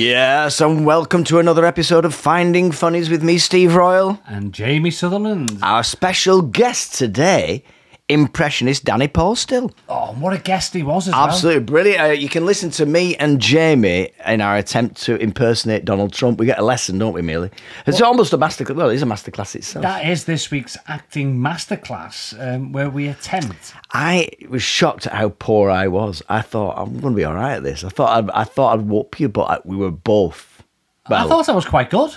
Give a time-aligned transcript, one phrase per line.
[0.00, 4.20] Yes, and welcome to another episode of Finding Funnies with me, Steve Royal.
[4.28, 5.58] And Jamie Sutherland.
[5.60, 7.64] Our special guest today,
[8.08, 9.72] impressionist Danny Posthill.
[9.88, 12.00] Oh, what a guest he was as Absolutely brilliant.
[12.00, 16.38] Uh, you can listen to me and Jamie in our attempt to impersonate Donald Trump.
[16.38, 17.50] We get a lesson, don't we, Merely?
[17.86, 18.76] It's almost a masterclass.
[18.76, 19.84] Well, it is a masterclass itself.
[19.84, 19.92] well.
[19.92, 23.74] That is this week's acting masterclass um, where we attempt.
[23.92, 26.22] I was shocked at how poor I was.
[26.28, 27.84] I thought I'm going to be all right at this.
[27.84, 30.62] I thought I'd, I thought I'd whoop you, but I, we were both.
[31.08, 32.14] Well, I thought I was quite good.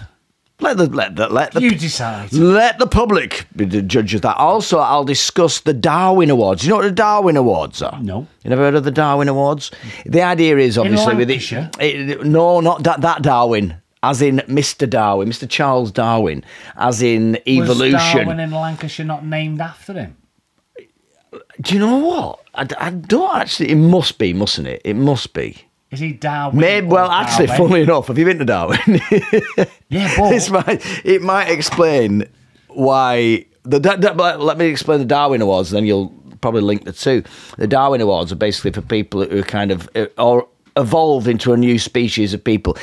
[0.61, 2.31] Let the let the let the You decide.
[2.33, 4.38] Let the public be the judge of that.
[4.38, 6.63] Also, I'll discuss the Darwin Awards.
[6.63, 7.99] You know what the Darwin Awards are?
[8.01, 8.27] No.
[8.43, 9.71] You never heard of the Darwin Awards?
[10.05, 13.75] The idea is obviously with it, it- No, not that, that Darwin.
[14.03, 14.89] As in Mr.
[14.89, 15.47] Darwin, Mr.
[15.47, 16.43] Charles Darwin,
[16.75, 17.93] as in evolution.
[17.93, 18.35] Was.
[18.35, 20.18] Darwen in Lancashire not named after him?
[21.62, 22.40] Do you know what?
[22.55, 23.70] I don't actually.
[23.71, 24.81] It must be, mustn't it?
[24.84, 25.65] It must be.
[25.91, 26.59] Is he Darwin?
[26.59, 26.87] Maybe.
[26.87, 27.61] Well, actually, Darwin?
[27.63, 28.79] funnily enough, have you been to Darwin?
[29.89, 32.23] Yeah, but this might it might explain
[32.70, 36.85] why the da- da- but let me explain the Darwin Awards, then you'll probably link
[36.85, 37.23] the two.
[37.57, 40.47] The Darwin Awards are basically for people who kind of uh, or
[40.77, 42.77] evolved into a new species of people.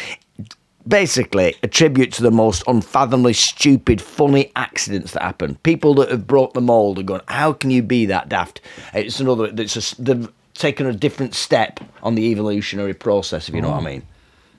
[0.86, 5.56] Basically, a tribute to the most unfathomably stupid, funny accidents that happen.
[5.62, 8.60] People that have broke the mold and gone, "How can you be that daft?"
[8.94, 9.50] It's another.
[9.54, 13.82] It's a, they've taken a different step on the evolutionary process, if you know what
[13.82, 14.02] I mean.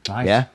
[0.07, 0.27] Nice.
[0.27, 0.45] Yeah.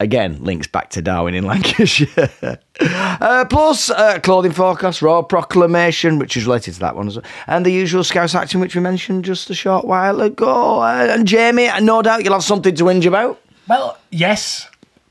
[0.00, 2.58] Again, links back to Darwen in Lancashire.
[2.80, 7.24] uh, plus, uh, clothing forecast, royal proclamation, which is related to that one as well,
[7.46, 10.80] and the usual Scouse action, which we mentioned just a short while ago.
[10.80, 13.40] Uh, and Jamie, no doubt you'll have something to whinge about.
[13.68, 14.68] Well, yes,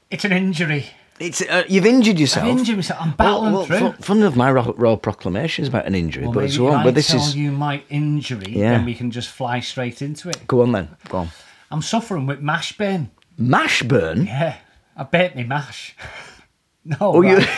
[0.10, 0.88] it's an injury.
[1.22, 2.46] It's uh, you've injured yourself.
[2.46, 3.00] I've injured myself.
[3.02, 3.80] I'm battling well, through.
[3.80, 6.68] Fun, fun enough, my ro- royal proclamation is about an injury, Well, but maybe so
[6.68, 6.80] if on.
[6.80, 8.72] I But this tell is you my injury, Yeah.
[8.72, 10.48] then we can just fly straight into it.
[10.48, 10.90] go on then.
[11.10, 11.30] Go on.
[11.70, 13.12] I'm suffering with mash burn.
[13.38, 14.26] Mash burn.
[14.26, 14.58] Yeah,
[14.98, 15.96] I bet me mash.
[16.86, 17.40] no, Oh, you.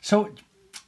[0.00, 0.30] So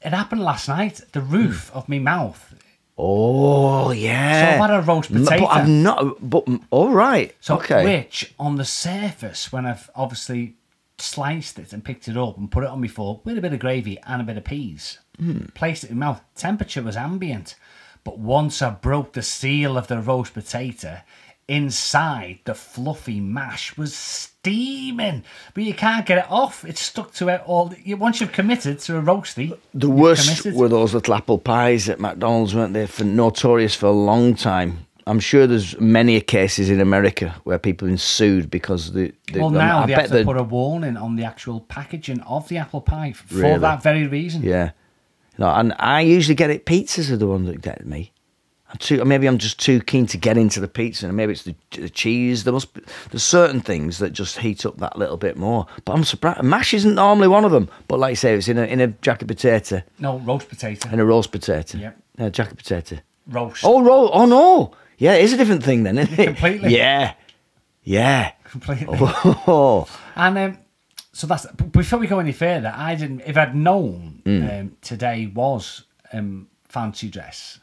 [0.02, 1.00] it happened last night.
[1.12, 2.54] The roof of my mouth.
[2.96, 4.56] Oh yeah.
[4.58, 5.40] So I've had a roast potato.
[5.40, 6.30] But I've not.
[6.30, 7.34] But all right.
[7.40, 7.84] So okay.
[7.84, 10.54] which on the surface, when I've obviously
[11.00, 13.52] sliced it and picked it up and put it on my fork with a bit
[13.52, 15.46] of gravy and a bit of peas, Hmm.
[15.54, 16.20] placed it in my mouth.
[16.34, 17.54] Temperature was ambient,
[18.04, 20.98] but once I broke the seal of the roast potato,
[21.48, 26.64] inside the fluffy mash was steaming, but you can't get it off.
[26.64, 27.74] It's stuck to it all.
[27.86, 30.54] Once you've committed to a roasty, The worst committed.
[30.60, 32.86] were those little apple pies at McDonald's, weren't they?
[32.86, 34.86] For notorious for a long time.
[35.08, 39.12] I'm sure there's many cases in America where people have been sued because the.
[39.32, 42.20] the Well, now I they bet have to put a warning on the actual packaging
[42.20, 43.58] of the apple pie for Really?
[43.58, 44.42] that very reason.
[44.42, 44.70] Yeah,
[45.38, 46.66] no, and I usually get it.
[46.66, 48.12] Pizzas are the ones that get me.
[48.70, 51.44] I'm too, maybe I'm just too keen to get into the pizza, and maybe it's
[51.44, 52.44] the, the cheese.
[52.44, 55.66] There must be, there's certain things that just heat up that little bit more.
[55.86, 56.42] But I'm surprised.
[56.42, 57.70] Mash isn't normally one of them.
[57.88, 60.86] But like I say, it's in a in a jacket potato No, roast potato.
[60.92, 61.78] and a roast potato.
[61.78, 61.96] Yep.
[62.18, 62.98] Yeah, jacket potato.
[63.26, 63.64] roast.
[63.64, 64.10] Oh, roll.
[64.12, 64.72] Oh no.
[64.98, 66.26] Yeah, it is a different thing then, isn't it?
[66.26, 66.76] Completely.
[66.76, 67.14] Yeah.
[67.84, 68.32] Yeah.
[68.44, 68.86] completely.
[69.00, 69.88] Oh.
[70.16, 70.58] And um,
[71.12, 72.72] so that's before we go any further.
[72.74, 73.22] I didn't.
[73.24, 77.60] If I'd known um, today was um, fancy dress,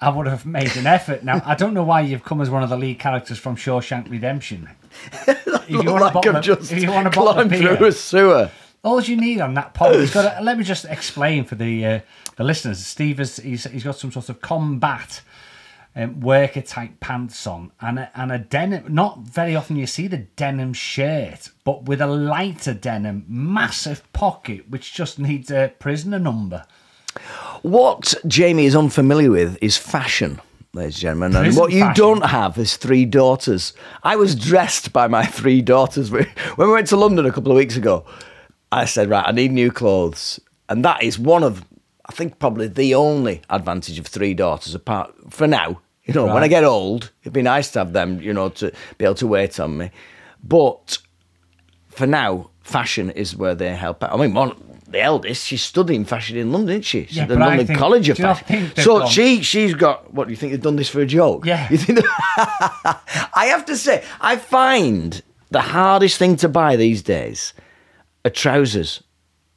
[0.00, 1.24] I would have made an effort.
[1.24, 4.10] Now I don't know why you've come as one of the lead characters from Shawshank
[4.10, 4.68] Redemption.
[5.26, 8.50] if you want like a bottle, just if you want bottle beer, through a sewer.
[8.82, 10.40] all you need on that pot is got.
[10.40, 12.00] A, let me just explain for the uh,
[12.36, 12.84] the listeners.
[12.84, 15.22] Steve has he's, he's got some sort of combat
[15.96, 18.92] um, worker type pants on and a, and a denim.
[18.92, 24.68] Not very often you see the denim shirt, but with a lighter denim, massive pocket
[24.68, 26.64] which just needs a prisoner number.
[27.62, 30.40] What Jamie is unfamiliar with is fashion,
[30.72, 31.36] ladies and gentlemen.
[31.36, 32.02] And what you fashion.
[32.02, 33.72] don't have is three daughters.
[34.02, 36.10] I was dressed by my three daughters.
[36.10, 36.26] When
[36.56, 38.04] we went to London a couple of weeks ago,
[38.70, 40.40] I said, right, I need new clothes.
[40.68, 41.64] And that is one of,
[42.06, 45.80] I think, probably the only advantage of three daughters, apart for now.
[46.04, 48.70] You know, when I get old, it'd be nice to have them, you know, to
[48.98, 49.90] be able to wait on me.
[50.42, 50.98] But
[51.88, 54.12] for now, fashion is where they help out.
[54.12, 54.52] I mean, one,
[54.86, 57.06] the eldest, she's studying fashion in London, isn't she?
[57.06, 58.72] She's Yeah, at the London think- College of do you not Fashion.
[58.76, 60.12] So gone- she, she's got.
[60.12, 61.46] What do you think they've done this for a joke?
[61.46, 61.66] Yeah.
[61.70, 62.00] You think?
[62.36, 67.54] I have to say, I find the hardest thing to buy these days
[68.26, 69.02] are trousers,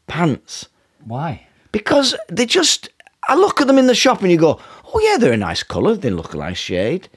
[0.07, 0.69] pants,
[1.03, 1.46] Why?
[1.71, 2.89] Because they just.
[3.29, 4.59] I look at them in the shop and you go,
[4.93, 5.95] oh yeah, they're a nice colour.
[5.95, 7.09] They look a nice shade.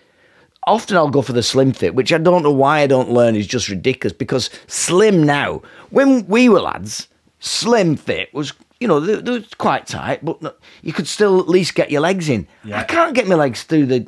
[0.66, 3.36] Often I'll go for the slim fit, which I don't know why I don't learn
[3.36, 7.06] is just ridiculous because slim now, when we were lads,
[7.38, 11.48] slim fit was, you know, they, were quite tight, but no- you could still at
[11.48, 12.46] least get your legs in.
[12.64, 12.80] Yeah.
[12.80, 14.06] I can't get my legs through the.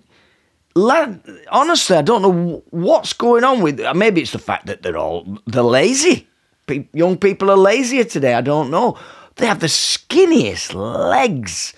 [0.75, 1.15] la-
[1.50, 3.81] honestly, I don't know what's going on with.
[3.81, 6.27] Uh, maybe it's the fact that they're all they're lazy.
[6.67, 8.35] Pe- young people are lazier today.
[8.35, 8.99] I don't know.
[9.37, 11.75] They have the skinniest legs.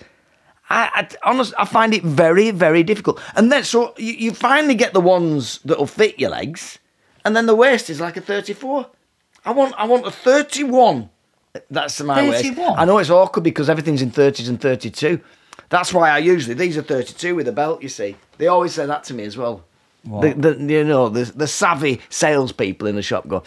[0.69, 3.21] I, I honestly, I find it very, very difficult.
[3.35, 6.79] And then, so you, you finally get the ones that'll fit your legs,
[7.23, 8.87] and then the waist is like a thirty-four.
[9.45, 11.09] I want, I want a thirty-one.
[11.69, 12.43] That's my waist.
[12.43, 12.79] 31?
[12.79, 15.21] I know it's awkward because everything's in thirties and thirty-two.
[15.69, 17.81] That's why I usually these are thirty-two with a belt.
[17.83, 19.63] You see, they always say that to me as well.
[20.03, 23.41] The, the, you know, the, the savvy salespeople in the shop go.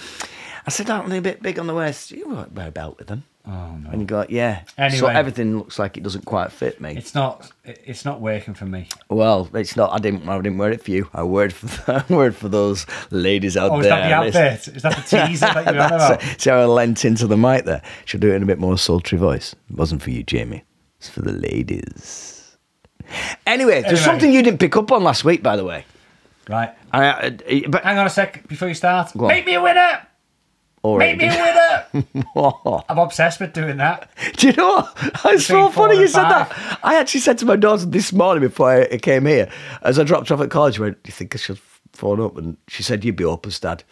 [0.66, 2.10] I said, aren't they a bit big on the waist?
[2.10, 3.22] You won't wear a belt with them.
[3.50, 3.88] Oh no.
[3.90, 4.64] And you go, yeah.
[4.90, 6.94] So everything looks like it doesn't quite fit me.
[6.98, 7.50] It's not.
[7.64, 8.88] It's not working for me.
[9.08, 9.90] Well, it's not.
[9.92, 10.28] I didn't.
[10.28, 11.08] I didn't wear it for you.
[11.14, 11.92] I wore it for.
[11.92, 13.96] I wore it for those ladies out Oh, is there.
[14.00, 14.76] that the advert?
[14.76, 16.22] Is that the teaser that you're on about?
[16.22, 16.40] it.
[16.40, 17.80] See how I leant into the mic there?
[18.04, 19.54] Should do it in a bit more sultry voice.
[19.70, 20.64] It wasn't for you, Jamie.
[20.98, 22.56] It's for the ladies.
[23.46, 24.02] Anyway, there's Anyway.
[24.04, 25.86] something you didn't pick up on last week, by the way.
[26.50, 26.70] Right.
[26.92, 29.14] I, I, but Hang on a sec before you start.
[29.14, 30.06] Make me a winner.
[30.84, 32.82] Already Make me a winner.
[32.88, 34.10] I'm obsessed with doing that.
[34.36, 35.12] Do you know what?
[35.26, 36.48] It's so funny you said five.
[36.48, 36.80] that.
[36.82, 39.50] I actually said to my daughter this morning before I came here,
[39.82, 41.58] as I dropped off at college, I went, Do you think I should
[41.92, 42.36] phone up?
[42.36, 43.84] And she said, You'd be hopeless, Dad.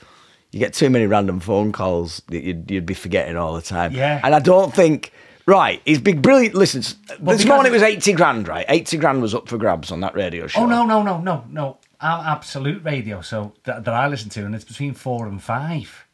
[0.53, 3.93] You get too many random phone calls that you'd, you'd be forgetting all the time.
[3.93, 4.21] Yeah.
[4.23, 5.13] And I don't think,
[5.45, 6.55] right, he's big, brilliant.
[6.55, 6.83] Listen,
[7.21, 8.65] this morning it was 80 grand, right?
[8.69, 10.61] 80 grand was up for grabs on that radio show.
[10.61, 11.79] Oh no no no no no!
[12.01, 16.06] I'm absolute radio, so that, that I listen to, and it's between four and five.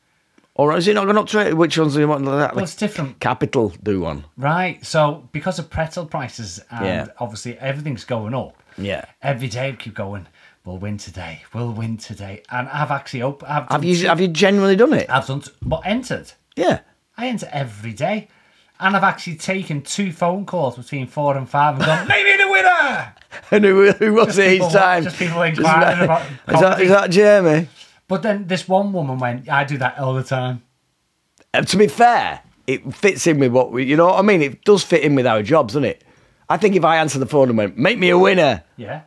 [0.54, 1.56] Or is it not going up to it?
[1.56, 2.24] Which ones do you want?
[2.26, 2.54] That?
[2.54, 4.24] Well, it's different, Capital do one.
[4.36, 4.84] right?
[4.84, 7.06] So because of pretzel prices and Yeah.
[7.18, 8.62] obviously everything's going up.
[8.76, 9.04] Yeah.
[9.22, 10.26] Every day we keep going.
[10.64, 11.42] We'll win today.
[11.54, 12.42] We'll win today.
[12.50, 15.08] And I've actually op- I've Have you two- have you genuinely done it?
[15.10, 16.32] I've done t- but entered.
[16.54, 16.80] Yeah.
[17.16, 18.28] I enter every day.
[18.78, 22.50] And I've actually taken two phone calls between four and five and gone, maybe the
[22.50, 23.14] winner!
[23.52, 25.04] And who, who was it people- each time?
[25.04, 27.68] just people inquiring about is, that, is that Jamie?
[28.08, 30.62] But then this one woman went, I do that all the time.
[31.54, 34.42] And to be fair, it fits in with what we, you know what I mean?
[34.42, 36.04] It does fit in with our jobs, doesn't it?
[36.48, 39.02] I think if I answered the phone and went, make me a winner, Yeah.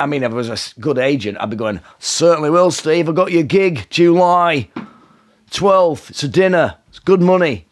[0.00, 3.08] I mean, if I was a good agent, I'd be going, certainly will, Steve.
[3.08, 4.68] I got your gig, July
[5.50, 6.10] 12th.
[6.10, 6.76] It's a dinner.
[6.88, 7.66] It's good money.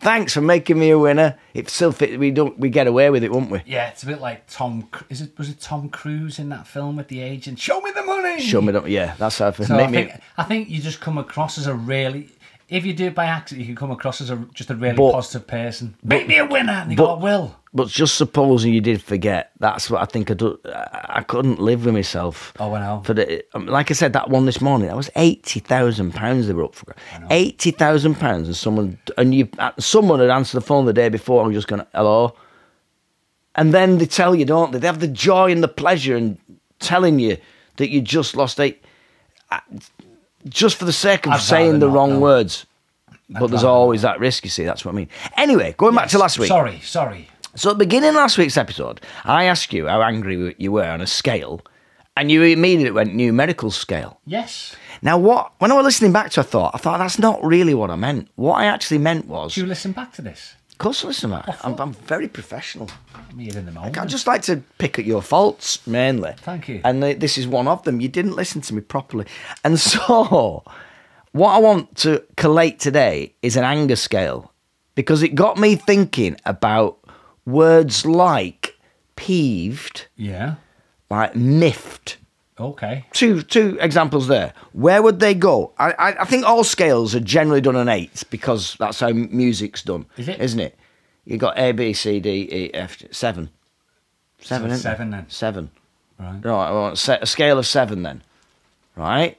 [0.00, 1.38] Thanks for making me a winner.
[1.52, 2.18] It still fit.
[2.18, 2.58] We don't.
[2.58, 3.62] We get away with it, won't we?
[3.66, 4.88] Yeah, it's a bit like Tom.
[5.10, 7.58] Is it was it Tom Cruise in that film with the agent?
[7.58, 8.40] Show me the money.
[8.40, 8.72] Show me.
[8.72, 9.66] That, yeah, that's how I feel.
[9.66, 10.10] So I me.
[10.38, 12.30] I think you just come across as a really.
[12.70, 14.96] If you do it by accident, you can come across as a just a really
[14.96, 15.96] But- positive person.
[16.04, 16.72] Make me a winner.
[16.72, 17.56] And you go, but- I will.
[17.72, 20.58] But just supposing you did forget, that's what I think I do.
[20.64, 22.52] I I couldn't live with myself.
[22.58, 23.02] Oh, I know.
[23.04, 26.46] For the, um, like I said, that one this morning, that was eighty thousand pounds
[26.48, 26.96] they were up for.
[27.30, 31.08] Eighty thousand pounds, and someone and you, uh, someone had answered the phone the day
[31.08, 31.44] before.
[31.44, 32.34] I'm just going, hello,
[33.54, 34.78] and then they tell you, don't they?
[34.80, 36.38] They have the joy and the pleasure in
[36.80, 37.36] telling you
[37.76, 38.82] that you just lost eight,
[39.52, 39.60] uh,
[40.48, 42.20] just for the sake of I'd saying rather the not, wrong no.
[42.20, 42.66] words.
[43.28, 44.64] But there's rather always that risk, you see.
[44.64, 45.08] That's what I mean.
[45.36, 46.48] Anyway, going back to last week.
[46.48, 47.28] Sorry, sorry.
[47.54, 50.84] So at the beginning of last week's episode, I asked you how angry you were
[50.84, 51.60] on a scale,
[52.16, 54.20] and you immediately went numerical scale.
[54.26, 54.74] Yes.
[55.02, 57.42] Now, what when I was listening back to, it, I thought, I thought that's not
[57.44, 58.28] really what I meant.
[58.36, 60.54] What I actually meant was, Do you listen back to this?
[60.80, 62.88] Of course, listen, man, I'm, I'm very professional.
[63.14, 63.98] I'm here in the moment.
[63.98, 66.32] I just like to pick at your faults mainly.
[66.38, 66.80] Thank you.
[66.84, 68.00] And th- this is one of them.
[68.00, 69.26] You didn't listen to me properly,
[69.62, 70.64] and so
[71.32, 74.54] what I want to collate today is an anger scale
[74.94, 76.98] because it got me thinking about
[77.44, 78.78] words like
[79.16, 80.54] peeved, yeah.
[81.10, 82.16] like miffed.
[82.60, 83.06] Okay.
[83.12, 84.52] Two two examples there.
[84.72, 85.72] Where would they go?
[85.78, 89.82] I, I I think all scales are generally done on eights because that's how music's
[89.82, 90.06] done.
[90.16, 90.40] Is it?
[90.40, 90.76] Isn't it?
[91.24, 93.50] You got A B C D E F seven.
[94.40, 94.70] Seven.
[94.70, 95.26] So seven then.
[95.28, 95.70] Seven.
[96.18, 96.40] Right.
[96.44, 96.68] Right.
[96.68, 98.22] I want a scale of seven then.
[98.96, 99.38] Right.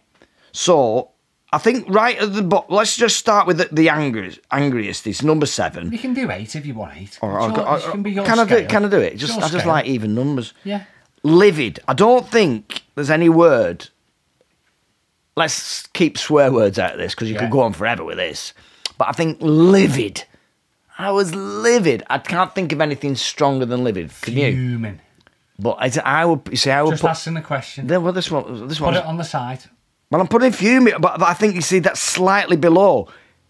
[0.51, 1.09] So
[1.53, 2.73] I think right at the bottom.
[2.75, 4.39] Let's just start with the, the angriest.
[4.51, 5.91] Angriest is number seven.
[5.91, 7.17] You can do eight if you want eight.
[7.21, 8.55] Or It's I'll go- your- it I- can be your can I do?
[8.55, 8.67] scale.
[8.69, 9.17] Can I do it?
[9.17, 9.67] Just I just scale.
[9.67, 10.53] like even numbers.
[10.63, 10.83] Yeah.
[11.23, 11.79] Livid.
[11.87, 13.89] I don't think there's any word.
[15.35, 17.41] Let's keep swear words out of this because you Yeah.
[17.41, 18.53] could go on forever with this.
[18.97, 20.25] But I think livid.
[20.97, 22.03] I was livid.
[22.09, 24.11] I can't think of anything stronger than livid.
[24.21, 24.51] Can you?
[24.51, 24.99] Fuming.
[25.57, 26.41] But I, I would.
[26.49, 27.11] You see, I would Just put.
[27.11, 27.87] asking the question.
[27.87, 28.67] Then, well, this one.
[28.67, 28.93] This one.
[28.93, 29.59] Put it on the side.
[30.09, 33.07] Well, I'm putting fuming, but, but I think you see that's slightly below.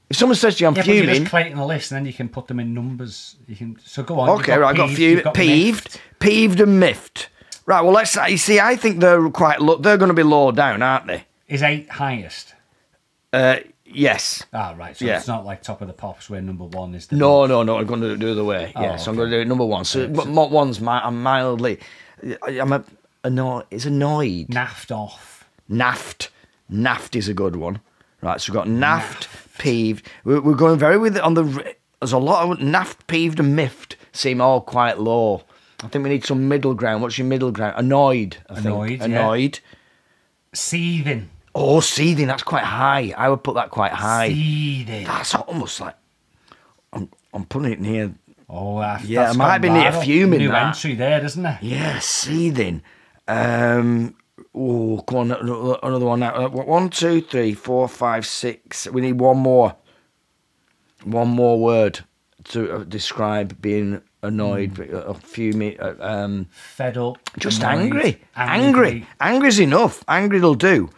[0.09, 1.97] If someone says to you, "I'm Yeah, but you're fuming," just creating a list, and
[1.99, 3.37] then you can put them in numbers.
[3.47, 3.77] You can.
[3.83, 4.29] So go on.
[4.41, 6.01] Okay, right, I got peeved, few got peeved, miffed.
[6.19, 7.29] peeved and miffed.
[7.71, 8.13] Right, well, let's.
[8.17, 9.61] You see, I think they're quite.
[9.61, 11.23] Low, they're going to be low down, aren't they?
[11.47, 12.53] Is eight highest?
[13.31, 14.43] Uh, yes.
[14.51, 14.97] Ah, right.
[14.97, 15.19] So Yeah.
[15.19, 17.07] it's not like top of the pops where number one is.
[17.07, 17.77] The No, no, no.
[17.77, 18.73] I'm going to do it the other way.
[18.75, 19.85] Oh, yeah, so I'm going to do it number one.
[19.85, 20.99] So, but mo- one's my.
[21.01, 21.79] I'm mildly.
[22.45, 22.83] I'm a.
[23.23, 23.67] annoyed.
[23.71, 24.47] It's annoyed.
[24.49, 25.47] Naffed off.
[25.69, 26.29] Naft.
[26.69, 27.79] Naft is a good one.
[28.21, 30.05] Right, so we've got naft, peeved.
[30.25, 31.73] We're, we're going very with it on the.
[32.01, 35.43] There's a lot of naft, peeved, and miffed seem all quite low.
[35.83, 37.01] I think we need some middle ground.
[37.01, 37.75] What's your middle ground?
[37.77, 38.37] Annoyed.
[38.49, 39.01] I Annoyed, Think.
[39.01, 39.05] yeah.
[39.05, 39.59] Annoyed.
[40.53, 41.29] Seething.
[41.55, 42.27] Oh, seething.
[42.27, 43.13] That's quite high.
[43.17, 44.29] I would put that quite high.
[44.29, 45.05] Seething.
[45.05, 45.95] That's almost like.
[46.93, 48.13] I'm, I'm putting it near.
[48.49, 50.67] Oh, that, Yeah, that's it might be near fuming, New that.
[50.75, 51.63] entry there, isn't it?
[51.63, 52.81] Yeah, seething.
[53.27, 54.15] Um,
[54.53, 56.35] oh, come on, another another one now.
[56.35, 58.87] Uh, One, two, three, four, five, six.
[58.87, 59.75] We need one more.
[61.05, 62.01] One more word
[62.49, 64.95] to uh, describe being annoyed, Hmm.
[65.09, 67.17] uh, fuming, uh, um, Fed up.
[67.39, 68.21] just annoyed, angry.
[68.35, 69.07] Angry.
[69.19, 70.03] Angry's enough.
[70.07, 70.89] Angry'll do.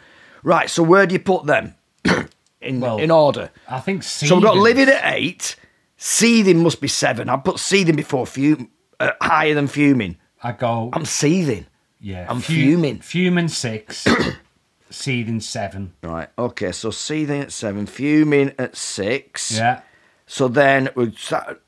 [0.43, 1.75] Right, so where do you put them?
[2.61, 3.49] in Well, in order.
[3.69, 4.29] I think seething.
[4.29, 5.55] So we've got livid at eight.
[5.97, 7.29] Seething must be seven.
[7.29, 10.17] I'd put seething before fum- uh, higher than fuming.
[10.41, 10.89] I go.
[10.91, 11.65] I'm seething.
[12.01, 12.25] yeah.
[12.29, 12.99] I'm fu- fuming.
[12.99, 14.05] Fuming six.
[14.89, 15.93] seething seven.
[16.03, 16.27] Right.
[16.37, 16.71] Okay.
[16.73, 19.53] So seething at seven, fuming at six.
[19.57, 19.81] Yeah.
[20.25, 20.89] So then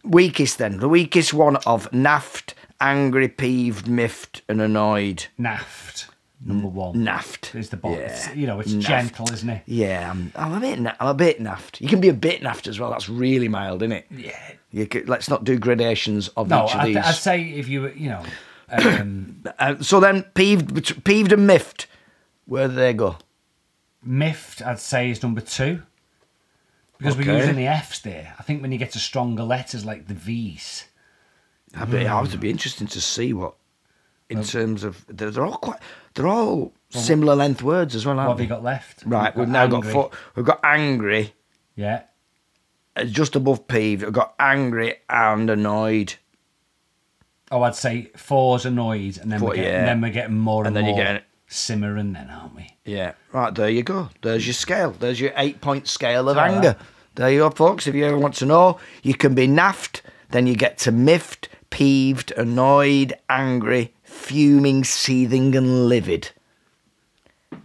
[0.03, 5.25] weakest then the weakest one of naft, angry, peeved, miffed, and annoyed.
[5.38, 6.07] Naft.
[6.43, 7.03] Number one.
[7.03, 8.00] Naft Is the bottom.
[8.01, 8.33] Yeah.
[8.33, 8.88] You know, it's Naft.
[8.88, 9.63] gentle, isn't it?
[9.65, 10.79] Yeah, I'm, I'm a bit.
[10.79, 11.81] I'm a bit naft.
[11.81, 12.91] You can be a bit naft as well.
[12.91, 14.05] That's really mild, isn't it?
[14.12, 14.38] Yeah.
[14.71, 16.97] You could, let's not do gradations of No, each of I'd, these.
[16.97, 18.24] I'd say if you, you know,
[18.69, 21.88] um, Uh, so then peeved, peeved and miffed.
[22.45, 23.17] Where do they go?
[24.03, 25.81] miffed, I'd say is number two.
[26.97, 28.33] Because we're using the F's there.
[28.39, 30.85] I think when you get to stronger letters like the V's,
[31.75, 33.55] I'd be, I would be interesting to see what,
[34.29, 35.79] in terms of they're, they're all quite,
[36.13, 39.03] they're all similar length words as well, what have you got left?
[39.05, 39.91] Right, we've now got angry.
[39.91, 40.11] four.
[40.35, 41.33] We've got angry,
[41.75, 42.03] Yeah.
[42.95, 44.03] uh, just above peeved.
[44.03, 46.13] We've got angry and annoyed.
[47.51, 49.85] Oh, I'd say four's annoyed, and then Four, we're getting, yeah.
[49.85, 52.75] then we're getting more And and, then you're more getting- simmering, then aren't we?
[52.85, 54.09] Yeah, right there you go.
[54.21, 54.91] There's your scale.
[54.91, 56.73] There's your eight point scale of anger.
[56.73, 56.81] that.
[57.15, 57.87] There you are, folks.
[57.87, 61.47] If you ever want to know, you can be naffed, then you get to miffed,
[61.69, 66.31] peeved, annoyed, angry, fuming, seething, and livid.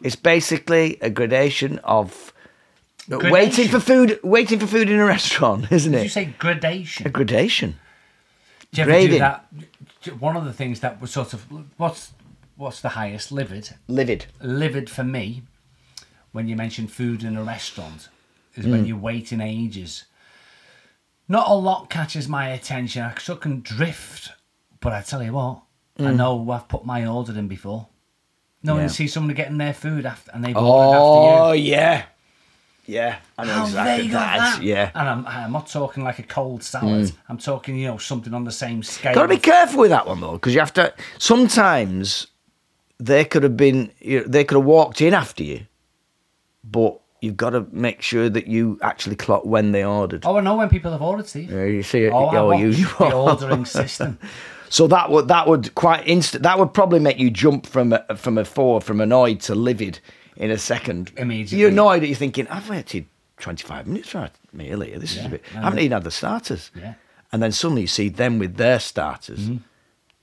[0.02, 2.32] It's basically a gradation of
[3.08, 4.20] waiting for food.
[4.22, 7.06] Waiting for food in a restaurant, isn't Did you say gradation?
[7.06, 7.78] A gradation.
[8.72, 9.46] Do you ever do that?
[10.18, 11.44] One of the things that was sort of
[11.76, 12.12] what's
[12.60, 13.70] what's the highest livid?
[13.88, 14.26] Livid.
[14.40, 15.42] Livid for me,
[16.32, 18.08] when you mention food in a restaurant,
[18.54, 18.88] is when mm.
[18.88, 20.04] you're waiting ages.
[21.26, 23.02] Not a lot catches my attention.
[23.02, 24.32] I sort of can drift,
[24.80, 25.62] but I tell you what.
[25.98, 26.16] I mm.
[26.16, 27.88] know I've put my order in before.
[28.62, 28.82] No, Yeah.
[28.82, 31.72] and see somebody getting their food after, and they've ordered Oh after you.
[31.72, 32.04] Oh yeah,
[32.84, 33.16] yeah.
[33.38, 34.56] I know How exactly they got that.
[34.56, 34.62] that?
[34.62, 34.90] Yeah.
[34.94, 37.06] And I'm, I'm not talking like a cold salad.
[37.06, 37.16] Mm.
[37.30, 39.14] I'm talking, you know, something on the same scale.
[39.14, 40.92] Got to be careful with that one though, because you have to.
[41.16, 42.26] Sometimes
[43.00, 45.66] they could have been, you know, they could have walked in after you,
[46.64, 50.24] but you've got to make sure that you actually clock when they ordered.
[50.24, 51.50] Oh, I know when people have ordered, Steve.
[51.50, 52.12] Yeah, you see it.
[52.12, 54.18] Oh, oh, you, you the ordering system.
[54.72, 56.44] So that would that would quite instant.
[56.44, 59.98] That would probably make you jump from a, from a four from annoyed to livid
[60.36, 61.10] in a second.
[61.16, 61.58] Immediately.
[61.58, 62.02] You're annoyed.
[62.02, 63.06] that You're thinking, I've waited
[63.40, 65.00] 25 minutes for meal here.
[65.00, 65.42] This is a bit.
[65.50, 66.70] I haven't then- even had the starters.
[66.76, 66.94] Yeah.
[67.32, 69.56] And then suddenly you see them with their starters, Mm-hmm.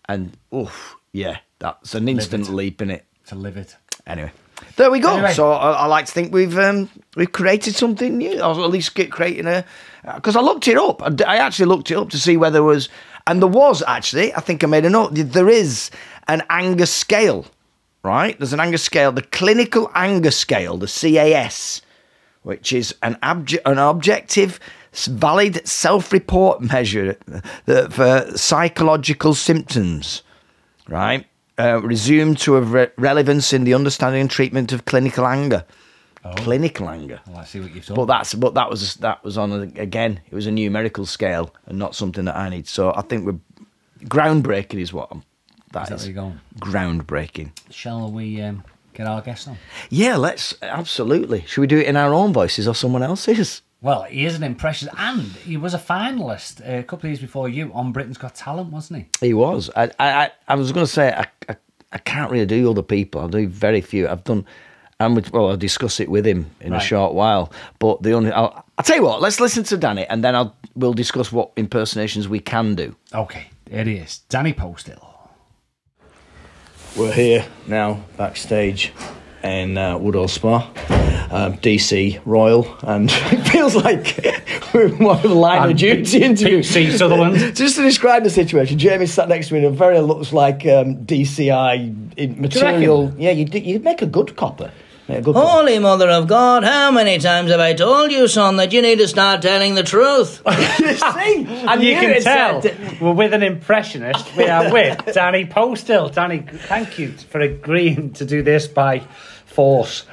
[0.07, 2.55] and oof, yeah, that's an instant Livid.
[2.55, 3.05] leap in it.
[3.27, 3.75] to live it.
[4.05, 4.31] Anyway,
[4.75, 5.13] there we go.
[5.13, 5.33] Anyway.
[5.33, 8.95] So I, I like to think we've um, we've created something new, or at least
[8.95, 9.65] get creating a.
[10.15, 11.01] Because I looked it up.
[11.27, 12.89] I actually looked it up to see whether there was,
[13.25, 14.33] and there was actually.
[14.33, 15.11] I think I made a note.
[15.13, 15.91] There is
[16.27, 17.45] an anger scale,
[18.03, 18.37] right?
[18.37, 21.81] There's an anger scale, the clinical anger scale, the CAS,
[22.43, 24.59] which is an obje- an objective,
[24.93, 27.17] valid self-report measure
[27.65, 30.23] for psychological symptoms
[30.87, 31.25] right?
[31.59, 35.65] Uh, resumed to have re- relevance in the understanding and treatment of clinical anger.
[36.35, 37.19] Clinical anger.
[37.25, 37.95] Well, I see what you've done.
[37.95, 40.19] But that's but that was that was on a, again.
[40.29, 42.67] It was a numerical scale and not something that I need.
[42.67, 43.39] So I think we're
[44.05, 45.23] groundbreaking is what I'm,
[45.71, 46.01] that Is that is.
[46.03, 46.39] where you're going?
[46.59, 47.51] Groundbreaking.
[47.71, 49.57] Shall we um, get our guest on?
[49.89, 51.43] Yeah, let's absolutely.
[51.47, 53.61] Should we do it in our own voices or someone else's?
[53.81, 57.19] Well, he is an impression, and he was a finalist uh, a couple of years
[57.19, 59.27] before you on Britain's Got Talent, wasn't he?
[59.27, 59.69] He was.
[59.75, 61.55] I I I, I was going to say I, I
[61.91, 63.22] I can't really do other people.
[63.22, 64.07] I do very few.
[64.07, 64.46] I've done.
[65.00, 67.51] And with, well, I'll discuss it with him in a short while.
[67.77, 69.22] But the only, I'll, I'll tell you what.
[69.22, 72.96] Let's listen to Danny, and then I'll we'll discuss what impersonations we can do.
[73.13, 75.07] Okay, there he is, Danny Posthill.
[76.98, 78.91] We're here now backstage
[79.44, 80.58] in uh, Woodhall Spa,
[81.32, 84.20] um, DC Royal, and it feels like
[84.74, 86.60] we're one of the line of duty interview.
[86.60, 87.38] PC Sutherland.
[87.56, 90.65] Just to describe the situation, Jamie sat next to me in a very looks like
[90.65, 93.13] um, DCI in material.
[93.17, 94.72] Yeah, you'd, you'd make a good copper.
[95.07, 95.47] Make a good copper.
[95.47, 98.97] Holy Mother of God, how many times have I told you, son, that you need
[98.99, 100.41] to start telling the truth?
[100.47, 100.53] you
[100.95, 101.01] see,
[101.65, 104.35] I you can tell said- we're with an impressionist.
[104.35, 106.13] We are with Danny Posthill.
[106.13, 108.99] Danny, thank you for agreeing to do this by
[109.45, 110.05] force.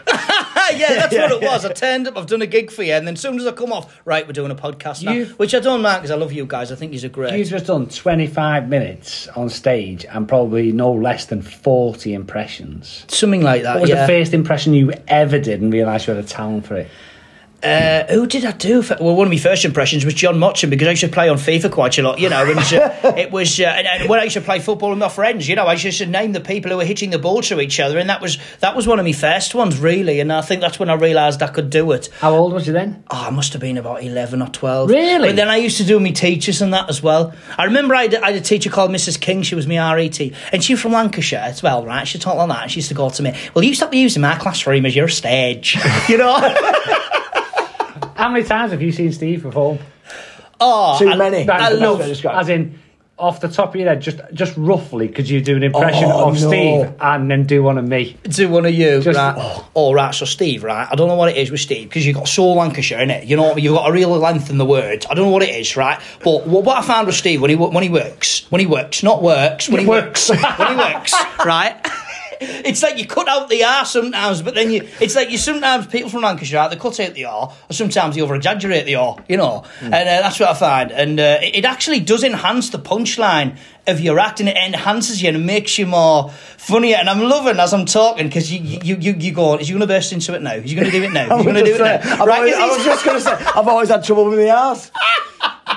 [0.79, 1.65] Yeah, that's what it was.
[1.65, 3.53] I turned up, I've done a gig for you, and then as soon as I
[3.53, 5.13] come off, right, we're doing a podcast now.
[5.13, 6.71] You- Which I don't mind because I love you guys.
[6.73, 7.39] I think you're great.
[7.39, 13.05] You've just done 25 minutes on stage and probably no less than 40 impressions.
[13.09, 14.07] Something like that, What was yeah.
[14.07, 16.89] the first impression you ever did and realised you had a talent for it?
[17.65, 18.83] Uh, who did I do?
[18.83, 21.29] For, well, one of my first impressions was John Motson because I used to play
[21.29, 22.45] on FIFA quite a lot, you know.
[22.45, 25.09] And uh, it was uh, and, and when I used to play football with my
[25.09, 27.61] friends, you know, I used to name the people who were hitting the ball to
[27.61, 30.21] each other, and that was that was one of my first ones, really.
[30.21, 32.11] And I think that's when I realised I could do it.
[32.21, 33.03] How old was you then?
[33.11, 34.91] Oh, I must have been about 11 or 12.
[34.91, 35.29] Really?
[35.29, 37.33] But then I used to do my teachers and that as well.
[37.57, 39.19] I remember I had, I had a teacher called Mrs.
[39.21, 39.43] King.
[39.43, 40.21] She was my RET.
[40.53, 42.07] And she was from Lancashire as well, right?
[42.07, 42.63] She taught like that.
[42.63, 45.09] And she used to go to me, Well, you stop using my classroom as your
[45.09, 45.79] stage.
[46.09, 46.37] you know?
[48.15, 49.79] How many times have you seen Steve perform?
[50.61, 51.43] oh, Too I- many.
[51.43, 52.01] I best love-.
[52.27, 52.79] As in,
[53.17, 56.29] off the top of your head, just just roughly, could you do an impression Oh,
[56.31, 56.49] of no.
[56.49, 58.17] Steve and then do one of me?
[58.25, 59.35] Do one of you, Just- right?
[59.39, 59.69] Oh.
[59.75, 60.89] All right, so Steve, right?
[60.91, 63.25] I don't know what it is with Steve because you've got so Lancashire in it.
[63.29, 65.07] You know, you've got a real length in the words.
[65.09, 66.01] I don't know what it is, right?
[66.25, 69.03] But what, what I found with Steve when he when he works, when he works,
[69.05, 71.15] not works, when he works, when he works,
[71.47, 71.77] right?
[72.65, 74.89] It's like you cut out the R sometimes, but then you.
[75.01, 78.17] It's like you sometimes people from Lancashire right, they cut out the R, or sometimes
[78.17, 79.17] they over exaggerate the R.
[79.29, 80.91] You know, and uh, that's what I find.
[80.91, 85.23] And uh, it, it actually does enhance the punchline of your act, and it enhances
[85.23, 86.97] you and makes you more funnier.
[86.97, 89.57] And I'm loving as I'm talking because you you you you go.
[89.57, 90.55] Is you going to burst into it now?
[90.55, 91.37] Is you going to do it now?
[91.37, 92.23] Is you going to do it now?
[92.23, 94.91] I've always, I was just going to say, I've always had trouble with the arse.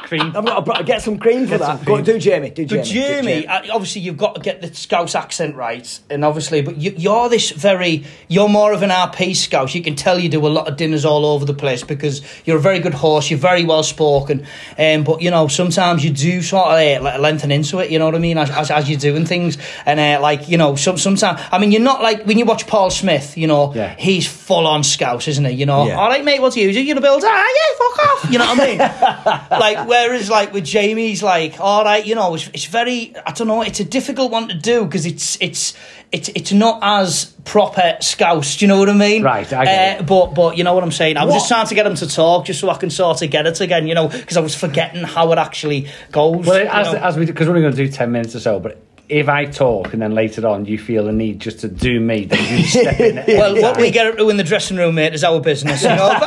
[0.08, 0.22] Cream.
[0.36, 1.86] I've got to get some cream for Get some that.
[1.86, 2.50] Go do Jamie.
[2.52, 2.82] Do Jamie.
[2.82, 6.62] But do Jamie, uh, obviously you've got to get the Scouse accent right, and obviously,
[6.62, 9.76] but you, you're this very, you're more of an RP Scouse.
[9.76, 12.58] You can tell you do a lot of dinners all over the place because you're
[12.58, 13.30] a very good horse.
[13.30, 14.46] You're very well spoken,
[14.78, 17.92] um, but you know sometimes you do sort of uh, like lengthen into it.
[17.92, 18.38] You know what I mean?
[18.38, 21.72] As, as, as you're doing things, and uh, like you know, some sometimes I mean,
[21.72, 23.38] you're not like when you watch Paul Smith.
[23.38, 23.96] You know, Yeah.
[24.00, 25.52] he's full on Scouse, isn't he?
[25.52, 25.98] You know, Yeah.
[26.00, 26.70] all right, mate, what's you?
[26.70, 27.24] You're gonna build?
[27.26, 28.32] Ah, yeah, fuck off.
[28.32, 28.78] You know what I mean?
[29.60, 33.48] like whereas like with Jamie's like all right you know it's, it's very I don't
[33.48, 35.74] know it's a difficult one to do because it's it's
[36.12, 40.04] it's it's not as proper scouse do you know what I mean Right, I uh,
[40.04, 41.40] but but you know what I'm saying I was What?
[41.40, 43.60] just trying to get him to talk just so I can sort of get it
[43.62, 47.00] again you know because I was forgetting how it actually goes Well, as, know.
[47.00, 49.46] as we because we're only going to do 10 minutes or so, but if I
[49.46, 52.66] talk and then later on you feel the need just to do me, then you
[52.66, 53.16] step in.
[53.38, 55.90] well what we get up to in the dressing room mate is our business you
[55.90, 56.10] know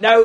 [0.00, 0.22] Now,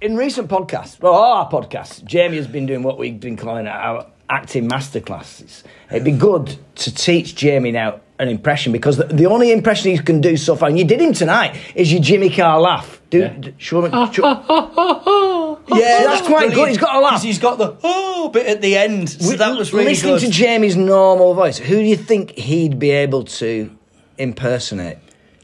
[0.00, 3.66] in recent podcasts, well, all our podcasts, Jamie has been doing what we've been calling
[3.66, 5.62] our acting masterclasses.
[5.90, 9.98] It'd be good to teach Jamie now an impression because the, the only impression he
[9.98, 13.00] can do so far, and you did him tonight, is your Jimmy Carr laugh.
[13.10, 13.28] Do, Yeah.
[13.28, 13.88] d- show me.
[14.12, 16.68] show- yeah that's quite good.
[16.68, 17.22] He's got a laugh.
[17.22, 20.30] He's got the oh bit at the end so that was really Listening good to
[20.30, 23.74] Jamie's normal voice, who do you think he'd be able to
[24.18, 24.98] impersonate?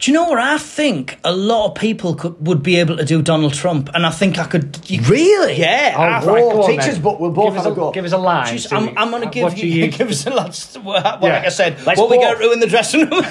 [0.04, 1.18] Do you know what I think?
[1.24, 4.38] A lot of people could would be able to do Donald Trump, and I think
[4.38, 4.78] I could.
[4.90, 5.54] You, Really?
[5.58, 5.94] Yeah.
[5.96, 7.02] Oh, I- right, whoa, go on teachers, then.
[7.02, 7.90] but we'll both give us have a go.
[7.90, 8.52] Give us a line.
[8.52, 10.78] Just- so I'm, we- I'm going to give you, you give us a lot.
[10.84, 12.38] Well, like I said, Let's what we both.
[12.38, 13.22] get to in the dressing room.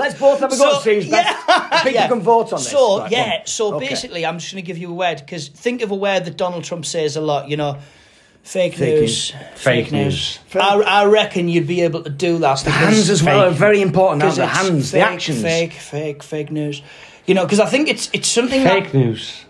[0.00, 1.46] Let's both have a go So, and see who's best.
[1.84, 2.08] People yeah.
[2.08, 2.68] can vote on this.
[2.68, 3.46] So Right, yeah, on.
[3.46, 3.88] so Okay.
[3.88, 6.36] basically, I'm just going to give you a word because think of a word that
[6.36, 7.48] Donald Trump says a lot.
[7.48, 7.78] You know,
[8.42, 10.38] fake, Fake news, Fake news.
[10.54, 12.58] I, I reckon you'd be able to do that.
[12.58, 14.22] The hands as well are very important.
[14.22, 15.42] Aren't Because the hands, fake, the actions.
[15.42, 16.82] fake, fake, fake news.
[17.26, 19.44] You know, because I think it's it's something that Fake news.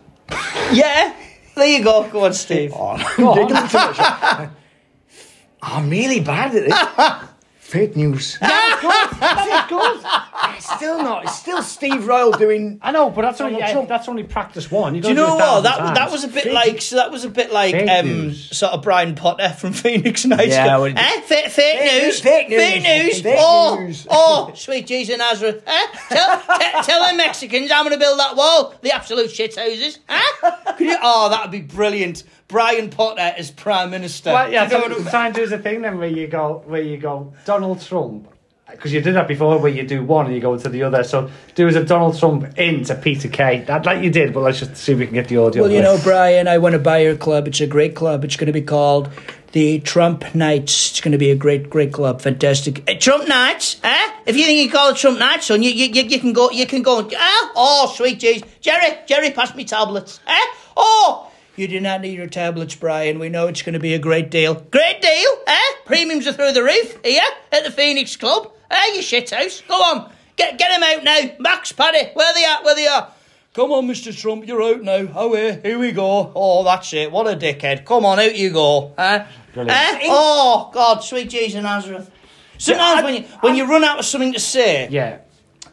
[0.72, 1.14] yeah.
[1.54, 2.08] There you go.
[2.10, 2.72] Go on, Steve.
[2.74, 4.48] Oh, I'm giggling too.
[5.62, 7.28] I'm really bad at this.
[7.72, 8.36] Fake news.
[8.42, 9.20] Yeah, it's good.
[9.20, 10.00] That's good.
[10.54, 11.24] It's still not.
[11.24, 12.78] It's still Steve Royal doing.
[12.82, 13.88] I know, but that's only yeah, Trump.
[13.88, 15.00] that's only practice one.
[15.00, 15.62] Do you know what?
[15.62, 18.06] That that was a bit Fake- like so that was a bit like Fake um,
[18.06, 18.56] news.
[18.56, 20.48] sort of Brian Potter from Phoenix Nights.
[20.48, 21.20] Yeah, Go, well, eh?
[21.22, 23.36] Fake, fake Fake news, news, fake news, fake news.
[23.38, 24.06] oh, news.
[24.10, 25.62] oh, sweet Jesus Nazareth.
[25.66, 25.86] Eh?
[26.10, 28.74] Tell, te- tell the Mexicans I'm going to build that wall.
[28.82, 29.98] The absolute shithouses.
[30.08, 30.50] Eh?
[30.76, 30.96] Could you?
[31.02, 32.24] Oh, that would be brilliant.
[32.52, 34.30] Brian Potter as Prime Minister.
[34.30, 36.06] Well, yeah, Do you know so what I'm- try and do the thing then where
[36.08, 38.28] you go, where you go, Donald Trump.
[38.70, 41.02] because you did that before where you do one and you go to the other.
[41.04, 43.64] So do as a Donald Trump into Peter Kay.
[43.66, 45.62] That like you did, but let's just see if we can get the audio.
[45.62, 45.98] Well, you know.
[46.02, 47.48] Brian, I want to buy your club.
[47.48, 48.24] It's a great club.
[48.24, 49.10] It's going to be called
[49.52, 50.90] the Trump Knights.
[50.92, 52.22] It's going to be a great, great club.
[52.22, 52.88] Fantastic.
[52.88, 54.10] Uh, Trump Knights, eh?
[54.26, 56.50] If you think you call it Trump Knights, son, you, you, you, you can go,
[56.50, 58.42] you can go, ah, oh, sweet jeez.
[58.62, 60.46] Jerry, Jerry, pass me tablets, eh?
[60.76, 63.18] Oh, you do not need your tablets, Brian.
[63.18, 64.54] We know it's going to be a great deal.
[64.54, 65.60] Great deal, eh?
[65.84, 68.52] Premiums are through the roof here at the Phoenix Club.
[68.70, 69.62] Eh, you shit house.
[69.68, 70.10] Go on.
[70.36, 71.36] Get, get him out now.
[71.38, 73.12] Max, Paddy, where they at, where they are.
[73.54, 74.18] Come on, Mr.
[74.18, 75.06] Trump, you're out now.
[75.14, 76.32] Oh, here, here we go.
[76.34, 77.12] Oh, that's it.
[77.12, 77.84] What a dickhead.
[77.84, 78.94] Come on, out you go.
[78.96, 79.26] Huh?
[79.52, 79.78] Brilliant.
[79.78, 79.98] Eh?
[80.04, 82.10] Oh, God, sweet Jesus Nazareth.
[82.56, 85.18] Sometimes when you when you run out of something to say yeah.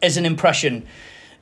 [0.02, 0.88] as an impression,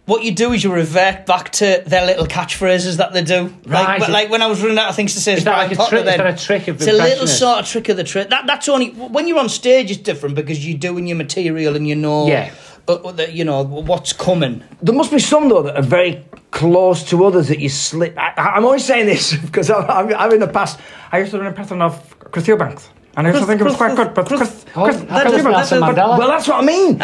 [0.08, 3.54] what you do is you revert back to their little catchphrases that they do.
[3.66, 4.00] Right.
[4.00, 5.76] Like, like when I was running out of things to say, Is that like a
[5.76, 8.04] Potter trick- is that a trick of It's a little sort of trick of the
[8.04, 8.30] trick.
[8.30, 9.92] That, that's only when you're on stage.
[9.92, 12.52] It's different because you're doing your material and you know, Yeah.
[12.88, 14.64] uh, that, you know what's coming.
[14.82, 18.18] There must be some though that are very close to others that you slip.
[18.18, 20.80] I, I'm always saying this because I'm, I'm, I'm in the past.
[21.12, 23.64] I used to run a pattern of Chris Eubanks, and I used to think it
[23.64, 24.14] was quite good.
[24.14, 26.18] But Chris, Oh, Chris, that Eubanks- Nelson but- Mandela.
[26.20, 27.00] Well, that's what I mean.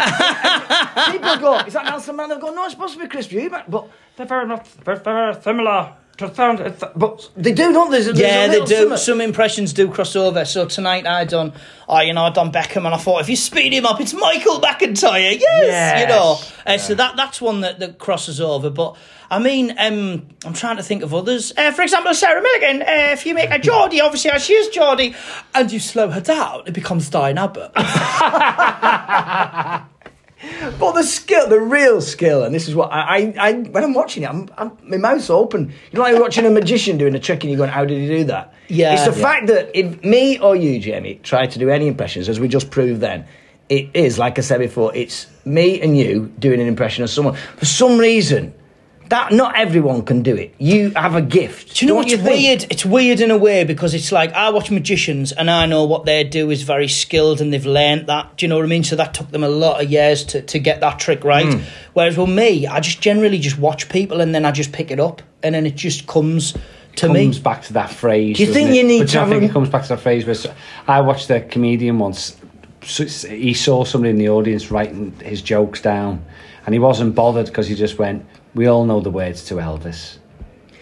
[1.12, 3.66] People go, "Is that Nelson Mandela?" I go, "No, it's supposed to be Chris Eubanks,"
[3.68, 6.58] but they're very not very, very similar to sound.
[6.96, 8.02] But they do, don't they?
[8.02, 8.66] There's a- Yeah, they do.
[8.66, 10.44] similar- Some impressions do cross over.
[10.44, 11.52] So tonight I done,
[11.88, 14.14] oh, you know, I done Beckham, and I thought if you speed him up, it's
[14.14, 15.38] Michael McIntyre.
[15.40, 16.00] Yes, Yes.
[16.00, 16.38] you know.
[16.66, 18.70] Uh, So that that's one that, that crosses over.
[18.70, 18.96] But
[19.30, 21.52] I mean, um, I'm trying to think of others.
[21.56, 22.82] Uh, for example, Sarah Millican.
[22.82, 25.14] Uh, if you make a Geordie, obviously as she is Geordie,
[25.54, 27.72] and you slow her down, it becomes Diane Abbott.
[30.78, 33.94] But the skill, the real skill, and this is what I, I, I when I'm
[33.94, 35.72] watching it, I'm, I'm my mouth's open.
[35.92, 38.06] You know, like watching a magician doing a trick, and you're going, "How did he
[38.08, 38.92] do that?" Yeah.
[38.94, 39.26] it's the Yeah.
[39.26, 42.70] fact that if me or you, Jamie, try to do any impressions, as we just
[42.70, 43.26] proved then,
[43.68, 47.34] it is like I said before, it's me and you doing an impression of someone.
[47.56, 48.54] For some reason,
[49.08, 50.54] that not everyone can do it.
[50.58, 51.76] You have a gift.
[51.76, 52.66] Do you know don't what's you weird?
[52.70, 56.04] It's weird in a way because it's like I watch magicians and I know what
[56.04, 58.36] they do is very skilled and they've learnt that.
[58.36, 58.84] Do you know what I mean?
[58.84, 61.52] So that took them a lot of years to, to get that trick right.
[61.52, 61.62] Hmm.
[61.92, 65.00] Whereas with me, I just generally just watch people and then I just pick it
[65.00, 66.52] up and then it just comes
[66.96, 67.24] to comes me.
[67.24, 68.36] Comes back to that phrase.
[68.36, 68.76] Do you think it?
[68.76, 70.54] you need but to I think it comes back to that phrase where
[70.86, 72.36] I watched a comedian once.
[72.82, 76.24] He saw somebody in the audience writing his jokes down,
[76.66, 80.18] and he wasn't bothered because he just went, "We all know the words to Elvis."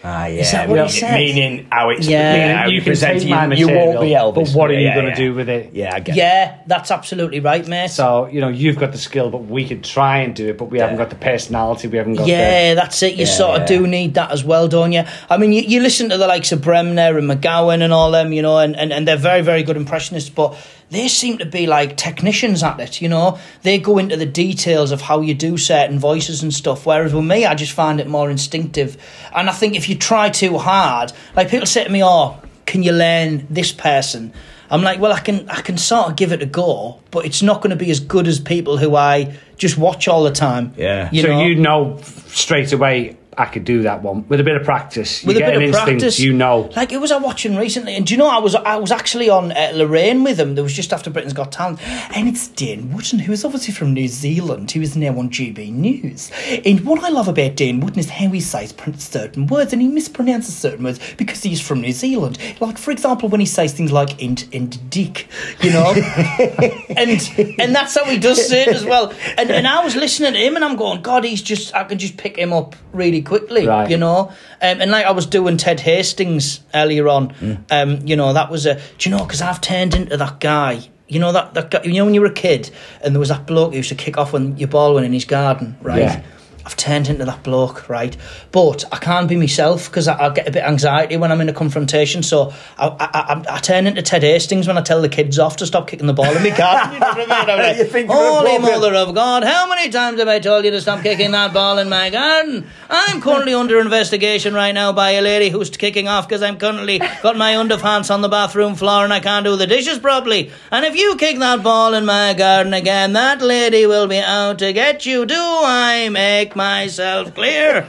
[0.05, 0.43] Ah, yeah.
[0.51, 1.13] that what he said?
[1.17, 2.33] Meaning how it's Yeah.
[2.33, 4.35] meaning how you you can present take you, my you won't be Elvis.
[4.35, 5.15] but what are you Yeah, going to yeah.
[5.29, 5.69] do with it?
[5.73, 6.15] Yeah, I get.
[6.15, 6.17] it.
[6.19, 7.89] Yeah, that's absolutely right, mate.
[7.89, 10.65] So you know you've got the skill, but we could try and do it, but
[10.65, 11.87] we haven't got the personality.
[11.87, 12.27] We haven't got.
[12.27, 13.13] Yeah, that's it.
[13.13, 13.77] You Yeah, sort of yeah.
[13.77, 15.03] do need that as well, don't you?
[15.29, 18.33] I mean, you, you listen to the likes of Bremner and McGowan and all them,
[18.33, 20.55] you know, and, and, and they're very, very good impressionists, but
[20.89, 23.39] they seem to be like technicians at it, you know?
[23.63, 27.23] They go into the details of how you do certain voices and stuff, whereas with
[27.25, 28.97] me, I just find it more instinctive.
[29.33, 32.83] And I think if you try too hard, like people say to me, oh, can
[32.83, 34.33] you learn this person?
[34.69, 37.41] I'm like, well, I can, I can sort of give it a go, but it's
[37.43, 40.73] not going to be as good as people who I just watch all the time.
[40.77, 41.09] Yeah.
[41.11, 41.45] You so know?
[41.45, 43.17] you know straight away.
[43.37, 45.23] I could do that one with a bit of practice.
[45.23, 46.19] You with a bit an of instinct, practice.
[46.19, 46.69] you know.
[46.75, 49.29] Like it was I watching recently, and do you know I was I was actually
[49.29, 50.55] on uh, Lorraine with him.
[50.55, 51.79] There was just after Britain's Got Talent,
[52.15, 55.71] and it's Dan Wootton, who is obviously from New Zealand, who is now on GB
[55.71, 56.31] News.
[56.65, 59.87] And what I love about Dan Wootton is how he says certain words, and he
[59.87, 62.37] mispronounces certain words because he's from New Zealand.
[62.59, 65.27] Like for example, when he says things like "int" and "dick,"
[65.61, 65.93] you know,
[66.89, 69.13] and and that's how he does say it as well.
[69.37, 71.97] And and I was listening to him, and I'm going, God, he's just I can
[71.97, 73.89] just pick him up really quickly, Right.
[73.89, 74.29] you know.
[74.61, 77.57] Um, and like I was doing Ted Hastings earlier on, Mm.
[77.71, 78.75] um, you know, that was a.
[78.75, 79.23] Do you know?
[79.23, 80.79] Because I've turned into that guy.
[81.07, 82.71] You know that that guy, you know when you were a kid
[83.03, 85.13] and there was that bloke who used to kick off when your ball went in
[85.13, 85.99] his garden, right?
[85.99, 86.21] Yeah.
[86.65, 88.15] I've turned into that bloke, right?
[88.53, 91.49] But I can't be myself because I, I get a bit anxiety when I'm in
[91.49, 92.23] a confrontation.
[92.23, 95.57] So I, I, I, I turn into Ted Hastings when I tell the kids off
[95.57, 96.93] to stop kicking the ball in my garden.
[96.93, 97.49] You know what I mean?
[97.49, 100.79] I'm like, You Holy mother of God, how many times have I told you to
[100.79, 102.69] stop kicking that ball in my garden?
[102.89, 106.99] I'm currently under investigation right now by a lady who's kicking off because I'm currently
[106.99, 110.51] got my underpants on the bathroom floor and I can't do the dishes properly.
[110.71, 114.59] And if you kick that ball in my garden again, that lady will be out
[114.59, 115.25] to get you.
[115.25, 117.77] Do I make myself clear?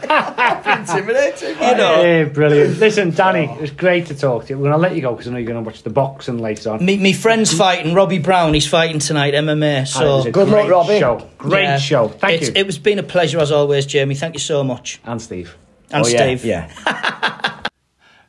[0.67, 1.51] Intimidating.
[1.51, 1.97] You know.
[2.03, 2.79] Hey, brilliant.
[2.79, 4.57] Listen, Danny, it was great to talk to you.
[4.59, 6.39] We're going to let you go because I know you're going to watch the boxing
[6.39, 6.85] later on.
[6.85, 7.95] Me, me friend's fighting.
[7.95, 9.87] Robbie Brown, he's fighting tonight, MMA.
[9.87, 10.99] So Good luck, Robbie.
[10.99, 11.29] Show.
[11.39, 11.79] Great yeah.
[11.79, 12.09] show.
[12.09, 12.61] Thank It's- you.
[12.61, 14.15] It was been a pleasure as always, Jamie.
[14.15, 15.01] Thank you so much.
[15.05, 15.57] and Steve.
[15.91, 16.45] And Oh, Steve.
[16.45, 16.71] Yeah.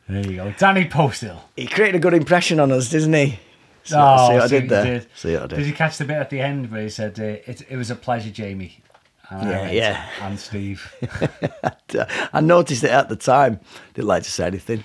[0.08, 0.54] There you go.
[0.60, 1.40] Danny Posthill.
[1.56, 3.40] He created a good impression on us, didn't he?
[3.86, 5.00] See, what- see what I see did what there?
[5.00, 5.08] Did.
[5.16, 5.66] See what I did?
[5.66, 7.96] you catch the bit at the end where he said, uh, it, it was a
[7.96, 8.82] pleasure, Jamie?
[9.30, 10.10] And Yeah, yeah.
[10.22, 10.94] And Steve.
[12.34, 13.60] I noticed it at the time.
[13.94, 14.84] Didn't like to say anything.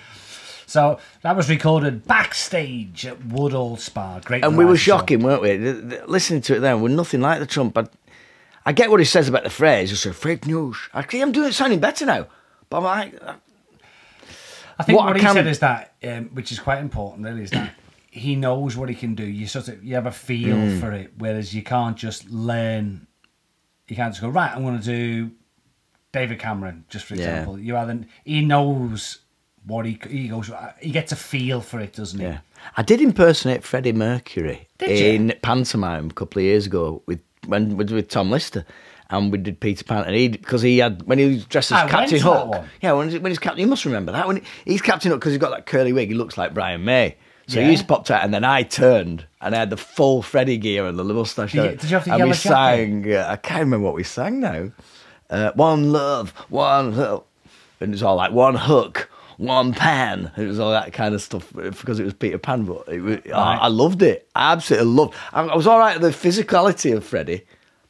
[0.65, 4.19] so that was recorded backstage at Woodhall Spa.
[4.19, 4.43] Great.
[4.43, 4.97] And we were variety show.
[4.97, 5.57] shocking, weren't we?
[6.07, 7.77] Listening to it then, we're nothing like the Trump.
[7.77, 7.85] I,
[8.65, 9.91] I get what he says about the phrase.
[9.91, 10.77] It's a fake news.
[10.93, 12.27] Actually, I'm doing it sounding better now.
[12.69, 13.33] But I'm like, uh,
[14.79, 17.25] I think What what, I he can- said is that, um, which is quite important,
[17.25, 17.73] really, is that
[18.09, 19.23] he knows what he can do.
[19.25, 20.79] You sort of you have a feel Mm.
[20.79, 23.07] for it, whereas you can't just learn.
[23.91, 24.49] You can't just go right.
[24.55, 25.31] I'm going to do
[26.13, 27.23] David Cameron, just for Yeah.
[27.23, 27.59] example.
[27.59, 29.17] You either he knows
[29.65, 30.49] what he he goes.
[30.49, 32.25] Uh, he gets a feel for it, doesn't he?
[32.25, 32.37] yeah.
[32.77, 37.91] I did impersonate Freddie Mercury in pantomime a couple of years ago with when with,
[37.91, 38.63] with Tom Lister.
[39.09, 41.79] And we did Peter Pan, and he because he had when he was dressed as
[41.79, 42.63] ah, I Captain Hook.
[42.81, 45.33] Yeah, when, when he's Captain, you must remember that when he, he's Captain Hook because
[45.33, 46.07] he's got that curly wig.
[46.07, 47.17] He looks like Brian May.
[47.47, 47.67] So Yeah.
[47.69, 50.97] he's popped out, and then I turned and I had the full Freddie gear and
[50.97, 51.51] the moustache.
[51.51, 52.41] Did you- did you have the and we jacket?
[52.41, 53.13] sang.
[53.13, 54.71] Uh, I can't remember what we sang now.
[55.29, 57.23] Uh, one love, one love,
[57.79, 60.31] and it's all like one hook, one pan.
[60.37, 62.63] It was all that kind of stuff uh, because it was Peter Pan.
[62.65, 64.27] But it was, oh, I loved it.
[64.35, 65.13] I absolutely loved.
[65.33, 67.43] I, I was all right with the physicality of Freddie.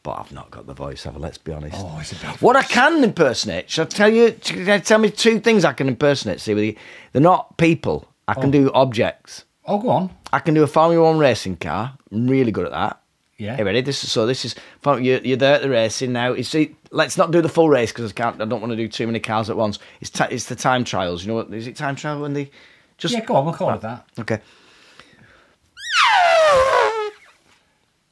[0.04, 1.20] But I've not got the voice, have I?
[1.20, 1.76] Let's be honest.
[1.80, 4.32] Oh, it's a What I can impersonate, shall I tell you?
[4.32, 6.40] Tell me two things I can impersonate?
[6.42, 6.76] See,
[7.12, 8.08] they're not people.
[8.32, 8.52] I can oh.
[8.52, 9.46] do objects.
[9.66, 10.10] Oh, go on.
[10.32, 11.98] I can do a Formula One racing car.
[12.12, 13.02] I'm really good at that.
[13.38, 13.56] Yeah.
[13.56, 13.82] Hey, ready?
[13.82, 14.26] This is so.
[14.26, 16.34] This is you're, you're there at the racing now.
[16.34, 18.42] You see, let's not do the full race because I can't.
[18.42, 19.80] I don't want to do too many cars at once.
[20.00, 21.24] It's ti it's the time trials.
[21.24, 21.54] You know what?
[21.54, 22.52] Is it time trial when they
[22.98, 23.46] just Yeah, go on.
[23.46, 24.06] We'll call it that.
[24.20, 24.40] okay?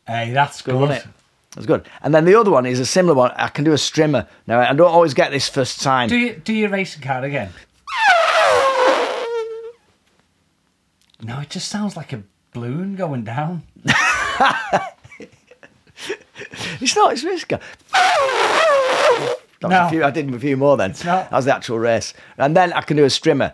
[0.07, 0.75] Hey, that's good.
[0.75, 1.03] Good?
[1.51, 1.87] That's good.
[2.01, 3.31] And then the other one is a similar one.
[3.35, 4.27] I can do a strimmer.
[4.47, 6.09] Now I don't always get this first time.
[6.09, 7.51] Do you do your racing car again?
[11.21, 13.63] No, it just sounds like a balloon going down.
[16.81, 17.11] It's not.
[17.11, 17.23] It's.
[17.51, 17.61] That
[19.61, 19.87] No.
[19.87, 20.93] a few, I did a few more then.
[21.03, 22.13] That was the actual race.
[22.37, 23.53] And then I can do a strimmer.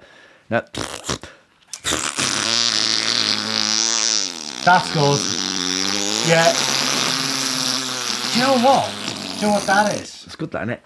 [0.51, 0.61] Now,
[4.63, 5.19] That's good.
[6.29, 6.53] Yeah.
[8.33, 8.91] Do you know what?
[8.91, 10.23] Do you know what that is?
[10.25, 10.81] it's good, that, isn't it?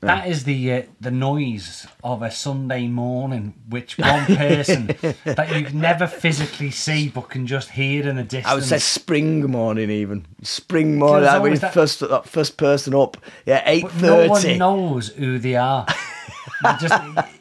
[0.00, 4.86] That is the uh, the noise of a Sunday morning, which one person
[5.24, 8.46] that you can never physically see but can just hear in the distance.
[8.46, 11.26] I would say spring morning, even spring morning.
[11.26, 14.56] Like when that- first that first person up, yeah, eight But no one thirty.
[14.58, 15.86] knows who they are.
[16.80, 16.94] Just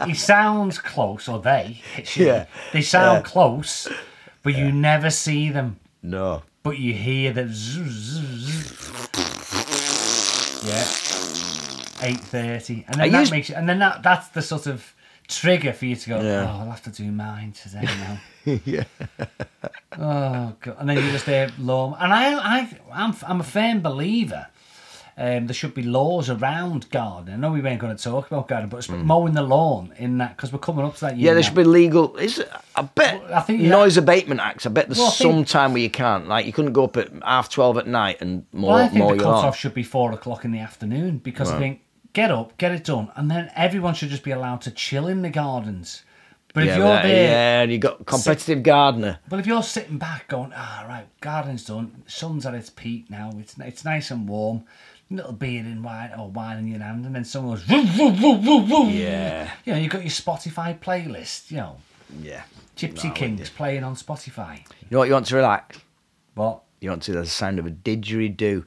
[0.06, 1.82] he sounds close, or they.
[2.16, 2.46] Yeah.
[2.74, 3.32] They sound Yeah.
[3.32, 3.88] close,
[4.44, 5.80] but you never see them.
[6.04, 8.64] No, But you hear the zzz, zzz,
[9.12, 10.64] zzz.
[10.68, 10.86] yeah,
[12.02, 14.68] eight thirty, and then I that used- makes you, and then that that's the sort
[14.68, 14.94] of
[15.28, 16.22] trigger for you to go.
[16.22, 16.46] Yeah.
[16.50, 18.20] Oh, I'll have to do mine today now.
[18.66, 18.84] yeah,
[19.98, 20.76] Oh god!
[20.80, 21.96] And then you just hear law.
[22.00, 24.48] And I, I, I'm, I'm a firm believer.
[25.18, 27.34] Um, there should be laws around gardening.
[27.34, 30.18] I know we weren't going to talk about gardening, but it's mowing the lawn in
[30.20, 31.18] that because we're coming up to that.
[31.18, 31.22] Year Hmm.
[31.26, 31.32] yeah.
[31.34, 31.46] There now.
[31.48, 32.16] should be legal.
[32.16, 32.50] Is it?
[32.74, 33.22] I bet.
[33.24, 33.70] Well, I think, yeah.
[33.70, 34.66] noise abatement acts.
[34.66, 36.30] I bet there's Well, I think- some time where you can't.
[36.30, 39.00] Like you couldn't go up at half twelve at night and mow, Well, I think
[39.00, 39.46] mow the your cut lawn.
[39.46, 41.82] off should be four o'clock in the afternoon because I think
[42.14, 45.22] get up, get it done, and then everyone should just be allowed to chill in
[45.22, 46.04] the gardens.
[46.54, 49.20] But yeah, if you're there, yeah, and you got competitive gardener.
[49.30, 53.32] But if you're sitting back going, ah, right, garden's done, sun's at its peak now,
[53.40, 54.64] it's it's nice and warm,
[55.12, 58.16] little beer in wine or wine in your hand, and then someone goes, vroom, vroom,
[58.16, 58.90] vroom, vroom, vroom.
[58.90, 61.78] Yeah, You know, you've got your Spotify playlist, you know,
[62.22, 62.44] yeah.
[62.76, 64.58] Gypsy Kings playing on Spotify.
[64.58, 65.80] You know what you want to relax?
[66.34, 66.64] What?
[66.80, 68.66] You want to There's the sound of a didgeridoo.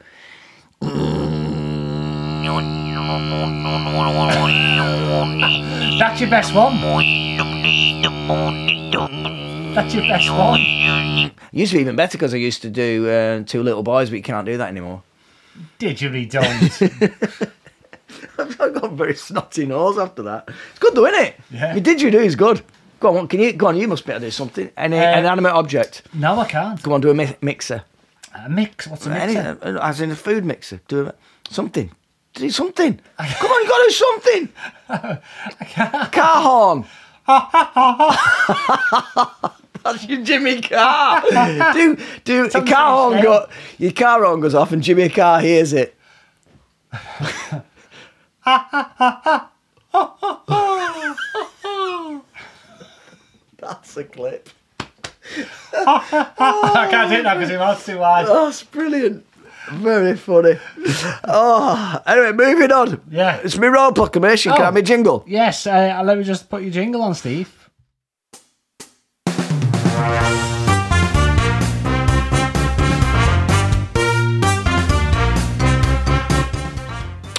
[5.99, 6.81] That's your best one.
[9.75, 10.61] That's your best one.
[11.53, 14.17] Used to be even better because I used to do uh, two little boys, but
[14.17, 15.03] you can't do that anymore.
[15.79, 17.51] Didgeridoo.
[18.39, 20.49] I've got a very snotty nose after that.
[20.71, 21.37] It's good though, isn't it?
[21.51, 21.75] Yeah.
[21.75, 22.19] Your do?
[22.19, 22.63] is good.
[23.01, 23.77] Go on, can you go on?
[23.77, 24.71] You must be able to do something.
[24.77, 26.03] Any Uh, an animate object.
[26.15, 26.83] no, I can't.
[26.83, 27.83] Go on, do a mi- mixer.
[28.35, 28.87] A mix.
[28.87, 29.59] What's a mixer?
[29.63, 30.81] uh, as in a food mixer.
[30.89, 31.15] Do a,
[31.51, 31.91] something.
[32.35, 33.01] Do something.
[33.19, 34.49] Come on, you got to do something.
[36.13, 36.85] Car horn.
[39.85, 41.23] That's your Jimmy Carr.
[41.73, 43.47] do do your car horn go,
[43.79, 45.95] your car horn goes off and Jimmy Carr hears it.
[53.59, 54.49] That's a clip.
[55.75, 58.27] I can't do it now because your mouth's too wide.
[58.29, 59.25] Oh, that's brilliant.
[59.71, 60.59] Very funny.
[61.25, 63.01] Oh, anyway, moving on.
[63.11, 63.41] Yeah.
[63.43, 64.57] It's my road proclamation, oh.
[64.57, 65.25] can't be jingle.
[65.27, 67.51] Yes, uh, let me just put your jingle on, Steve.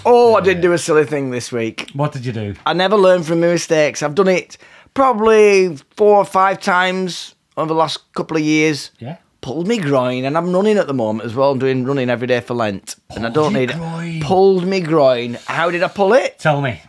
[0.05, 1.89] Oh, I did do a silly thing this week.
[1.93, 2.55] What did you do?
[2.65, 4.03] I never learn from my mistakes.
[4.03, 4.57] I've done it
[4.93, 8.91] probably four or five times over the last couple of years.
[8.99, 9.17] Yeah.
[9.43, 11.51] Pulled me groin, and I'm running at the moment as well.
[11.51, 14.15] I'm doing running every day for Lent, and I don't need groin.
[14.15, 14.23] it.
[14.23, 15.33] Pulled me groin.
[15.45, 16.39] How did I pull it?
[16.39, 16.81] Tell me.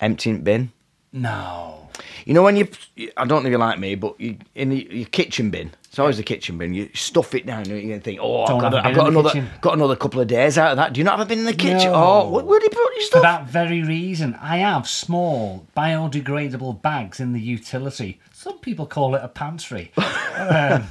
[0.00, 0.70] Emptying bin.
[1.12, 1.88] No.
[2.24, 2.68] You know when you,
[3.16, 5.72] I don't know if you like me, but you in the, your kitchen bin.
[5.88, 6.72] It's always the kitchen bin.
[6.72, 9.50] You stuff it down, and you think, "Oh, I've got, a I've got another, kitchen.
[9.60, 11.44] got another couple of days out of that." Do you not have a bin in
[11.44, 11.90] the kitchen?
[11.90, 11.94] No.
[11.94, 13.18] Oh, where, where do you put your stuff?
[13.18, 18.20] For that very reason, I have small biodegradable bags in the utility.
[18.42, 19.92] Some people call it a pantry.
[20.34, 20.84] Um,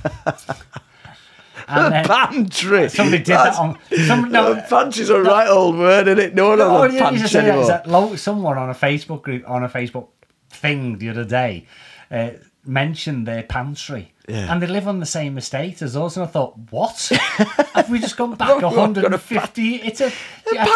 [1.68, 2.90] and then Pantry.
[2.90, 3.78] somebody did That's- that on.
[4.08, 6.36] Some, no, Uh, pantry's a right old word, isn't it?
[6.36, 9.48] No one No, has a pantry just say that, that someone on a Facebook group
[9.50, 10.08] on a Facebook
[10.50, 11.68] thing the other day
[12.10, 12.32] uh,
[12.66, 14.14] mentioned their pantry.
[14.28, 14.52] Yeah.
[14.52, 16.98] And they live on the same estate as us, and I thought, what?
[17.74, 19.76] Have we just gone back We've got a 150?
[19.76, 20.14] It's a at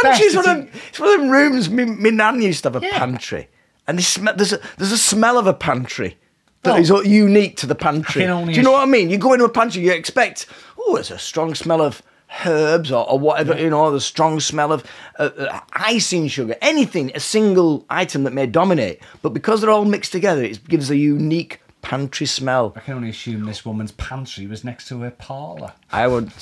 [0.02, 1.70] pantry's it's one of them, it's one of them rooms.
[1.70, 2.98] My, me nan used to have a Yeah.
[3.00, 3.48] pantry,
[3.88, 6.18] and they sm- there's a there's a smell of a pantry
[6.66, 8.24] that is unique to the pantry.
[8.24, 9.10] I can only Do you know what I mean?
[9.10, 10.48] You go into a pantry, you expect
[10.88, 12.02] oh, there's a strong smell of
[12.46, 14.84] herbs or, or whatever you know, the strong smell of
[15.20, 19.02] uh, uh, icing sugar, anything, a single item that may dominate.
[19.22, 22.74] But because they're all mixed together, it gives a unique pantry smell.
[22.76, 25.74] I can only assume this woman's pantry was next to her parlour.
[25.92, 26.32] I would.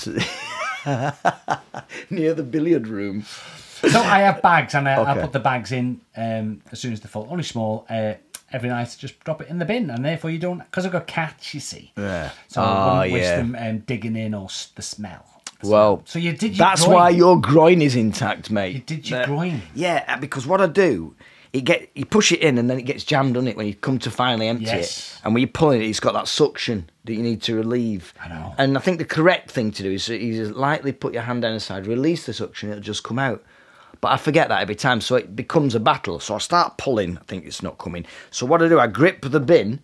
[2.10, 3.24] near the billiard room.
[3.24, 7.02] So I have bags, and I, I put the bags in um, as soon as
[7.02, 7.28] they're full.
[7.30, 7.86] Only small.
[7.90, 8.14] Uh,
[8.54, 10.60] every night, just drop it in the bin, and therefore you don't.
[10.60, 11.92] Because I've got cats, you see.
[11.98, 12.30] Yeah.
[12.48, 13.36] So I Oh, wouldn't wish yeah.
[13.38, 15.26] them um, digging in or s- the smell.
[15.64, 16.52] Well, so you did.
[16.58, 16.94] Your That's groin.
[16.96, 18.76] why your groin is intact, mate.
[18.76, 19.62] You did your groin.
[19.74, 21.16] Yeah, uh, because what I do,
[21.54, 23.74] it get you push it in and then it gets jammed on it when you
[23.76, 25.16] come to finally empty Yes.
[25.16, 25.22] it.
[25.24, 28.14] And when you pull it, it's got that suction that you need to relieve.
[28.22, 28.54] I know.
[28.58, 31.54] And I think the correct thing to do is you lightly put your hand down
[31.54, 33.42] the side, release the suction, it'll just come out.
[34.04, 36.20] But I forget that every time, so it becomes a battle.
[36.20, 38.06] So I start pulling, I think it's not coming.
[38.32, 39.80] So what I do, I grip the bin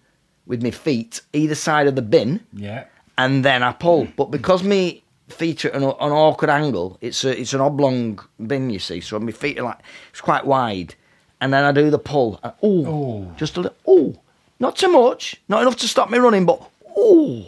[0.46, 2.84] with my feet either side of the bin Yeah.
[3.18, 4.10] and then I pull.
[4.18, 8.20] But because me feet are at an, an awkward angle, it's a, it's an oblong
[8.46, 9.00] bin, you see.
[9.00, 9.80] So my feet are like
[10.12, 10.96] it's quite wide,
[11.40, 12.42] and then I do the pull.
[12.62, 13.32] Ooh.
[13.38, 13.78] just a little.
[13.90, 14.20] Ooh,
[14.60, 16.62] not too much, not enough to stop me running, but
[16.98, 17.46] ooh,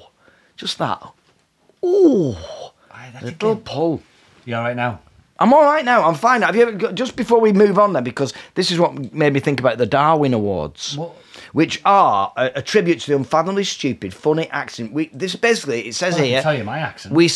[0.55, 1.03] just that.
[1.83, 3.63] That's little again.
[3.65, 4.01] pull.
[4.45, 5.01] You all right now?
[5.41, 6.07] I'm all right now.
[6.07, 6.41] I'm fine.
[6.43, 9.33] Have you ever got, just before we move on then, because this is what made
[9.33, 11.15] me think about the Darwin Awards, What?
[11.53, 14.93] which are a, a tribute to the unfathomably stupid, funny accent.
[14.93, 16.41] We this basically it says Well, here.
[16.41, 17.15] tell you my accent.
[17.15, 17.29] We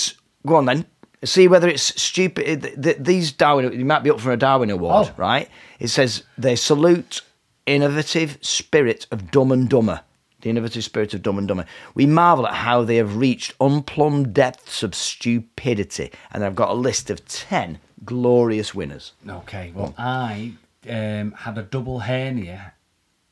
[0.46, 0.86] go on then.
[1.24, 2.62] See whether it's stupid.
[2.62, 5.14] th- th- These Darwin, you might be up for a Darwin Award, Oh.
[5.18, 5.50] right?
[5.80, 7.22] It says they salute
[7.66, 10.02] innovative spirit of Dumb and Dumber.
[10.42, 11.66] The innovative spirit of Dumb and Dumber.
[11.96, 16.74] We marvel at how they have reached unplumbed depths of stupidity, and I've got a
[16.74, 19.14] list of ten glorious winners.
[19.28, 19.72] Okay.
[19.74, 20.54] Well, I
[20.90, 22.74] um, had a double hernia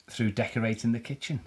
[0.10, 1.42] through decorating the kitchen.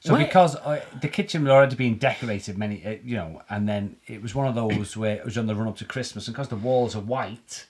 [0.00, 3.68] So Where- because uh, the kitchen had already been decorated many, uh, you know, and
[3.68, 6.26] then it was one of those where it was on the run up to Christmas,
[6.26, 7.66] and because the walls are white,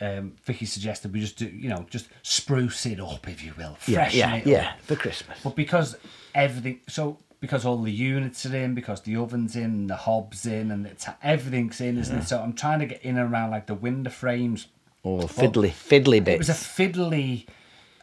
[0.00, 3.76] um, Vicky suggested we just do, you know, just spruce it up, if you will,
[3.86, 4.80] Yeah, freshen yeah, it yeah, up.
[4.82, 5.38] for Christmas.
[5.42, 5.96] But because
[6.34, 10.70] everything, so because all the units are in, because the oven's in, the hob's in,
[10.70, 12.28] and it's, everything's in, isn't it?
[12.28, 14.68] So I'm trying to get in and around like the window frames.
[15.04, 17.48] Oh, fiddly, fiddly It was a fiddly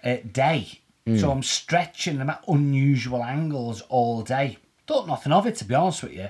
[0.03, 0.81] uh, day,
[1.17, 4.57] so I'm stretching them at unusual angles all day.
[4.85, 6.27] Thought nothing of it, to be honest with you.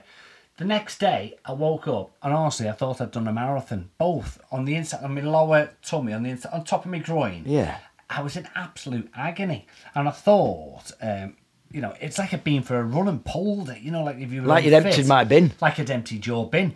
[0.58, 4.40] The next day, I woke up and honestly, I thought I'd done a marathon, both
[4.52, 7.44] on the inside, on my lower tummy, on the inside, on top of my groin.
[7.48, 7.80] Yeah.
[8.08, 11.38] I was in absolute agony, and I thought, um,
[11.72, 13.82] you know, it's like I'd been for a run and pulled it.
[13.82, 15.52] You know, like if you were Like you'd emptied my bin.
[15.62, 16.72] like I'd emptied your bin.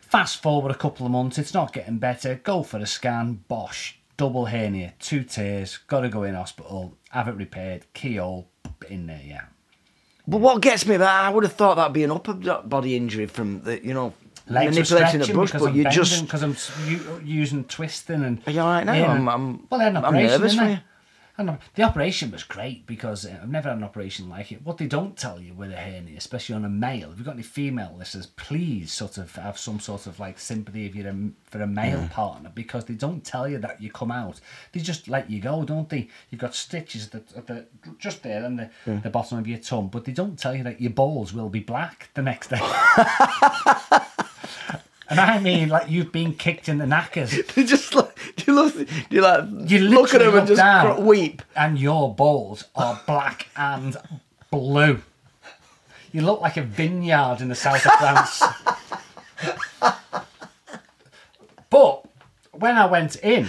[0.00, 2.36] Fast forward a couple of months, it's not getting better.
[2.36, 7.28] Go for a scan, bosh, double hernia, two tears, got to go in hospital, have
[7.28, 8.48] it repaired, keyhole
[8.88, 9.42] in there, yeah.
[10.26, 13.26] But what gets me, about I would have thought that'd be an upper body injury
[13.26, 14.14] from the, you know,
[14.46, 16.56] Legs manipulating the brush, because but I'm you just because I'm
[17.22, 18.40] using twisting and.
[18.46, 18.92] Are you all right now?
[18.94, 20.78] I'm- I'm- well, had an I'm nervous for you.
[21.38, 24.64] And the operation was great because uh, I've never had an operation like it.
[24.64, 27.34] What they don't tell you with a hernia, especially on a male, if you've got
[27.34, 31.30] any female listeners, please sort of have some sort of like sympathy if you're a,
[31.44, 34.40] for a male partner because they don't tell you that you come out.
[34.72, 36.08] They just let you go, don't they?
[36.30, 37.66] You've got stitches at the, at the
[38.00, 40.80] just there on the, the bottom of your tongue, but they don't tell you that
[40.80, 42.60] your balls will be black the next day.
[45.10, 47.34] And I mean, like you've been kicked in the knackers.
[47.56, 48.74] You just like, you look,
[49.10, 50.60] you like You look at him and just
[50.96, 51.42] cr- weep?
[51.56, 53.96] and your balls are black and
[54.50, 55.00] blue.
[56.12, 58.42] You look like a vineyard in the south of France.
[61.70, 62.04] but
[62.52, 63.46] when I went in,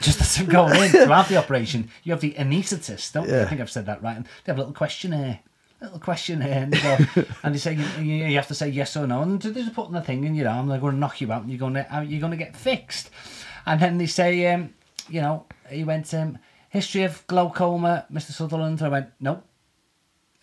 [0.00, 3.40] just as I'm going in to have the operation, you have the anaesthetist, don't you?
[3.40, 4.16] I think I've said that right.
[4.16, 5.40] And they have a little questionnaire.
[5.80, 9.22] Little questionnaire, and go, and they say you, you have to say yes or no,
[9.22, 10.66] and they're just putting the thing in your arm.
[10.66, 13.10] They're going to knock you out, and you're going to you're going to get fixed.
[13.64, 14.74] And then they say, um,
[15.08, 18.32] you know, he went um, history of glaucoma, Mr.
[18.32, 18.82] Sutherland.
[18.82, 19.42] I went no,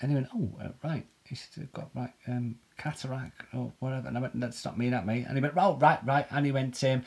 [0.01, 1.05] and he went, oh, uh, right.
[1.23, 4.07] he's got right um, cataract or whatever.
[4.07, 5.25] And I went, that's not me, not me.
[5.27, 6.27] And he went, oh, right, right.
[6.31, 7.03] And he went, um,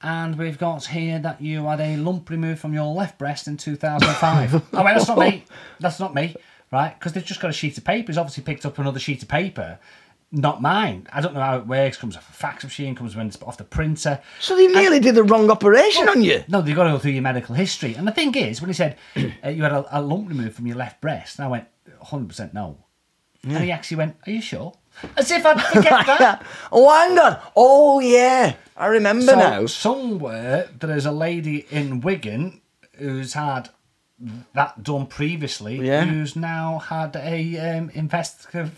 [0.00, 3.56] and we've got here that you had a lump removed from your left breast in
[3.56, 4.54] 2005.
[4.74, 5.44] I went, that's not me.
[5.80, 6.36] That's not me.
[6.70, 6.98] Right?
[6.98, 8.12] Because they've just got a sheet of paper.
[8.12, 9.78] He's obviously picked up another sheet of paper.
[10.30, 11.06] Not mine.
[11.10, 11.96] I don't know how it works.
[11.96, 14.20] Comes off a fax machine, comes when it's off the printer.
[14.40, 16.44] So they nearly did the wrong operation on you.
[16.48, 17.94] No, they've got to go through your medical history.
[17.94, 18.98] And the thing is, when he said
[19.44, 21.66] uh, you had a, a lump removed from your left breast, and I went,
[22.04, 22.76] 100% no.
[23.44, 24.74] And he actually went, Are you sure?
[25.16, 26.44] As if I'd forget that.
[26.72, 27.38] oh, hang on.
[27.56, 28.54] Oh, yeah.
[28.76, 29.66] I remember so, now.
[29.66, 32.60] somewhere there is a lady in Wigan
[32.96, 33.70] who's had
[34.54, 36.04] that done previously, Yeah.
[36.04, 38.72] who's now had a um, investigative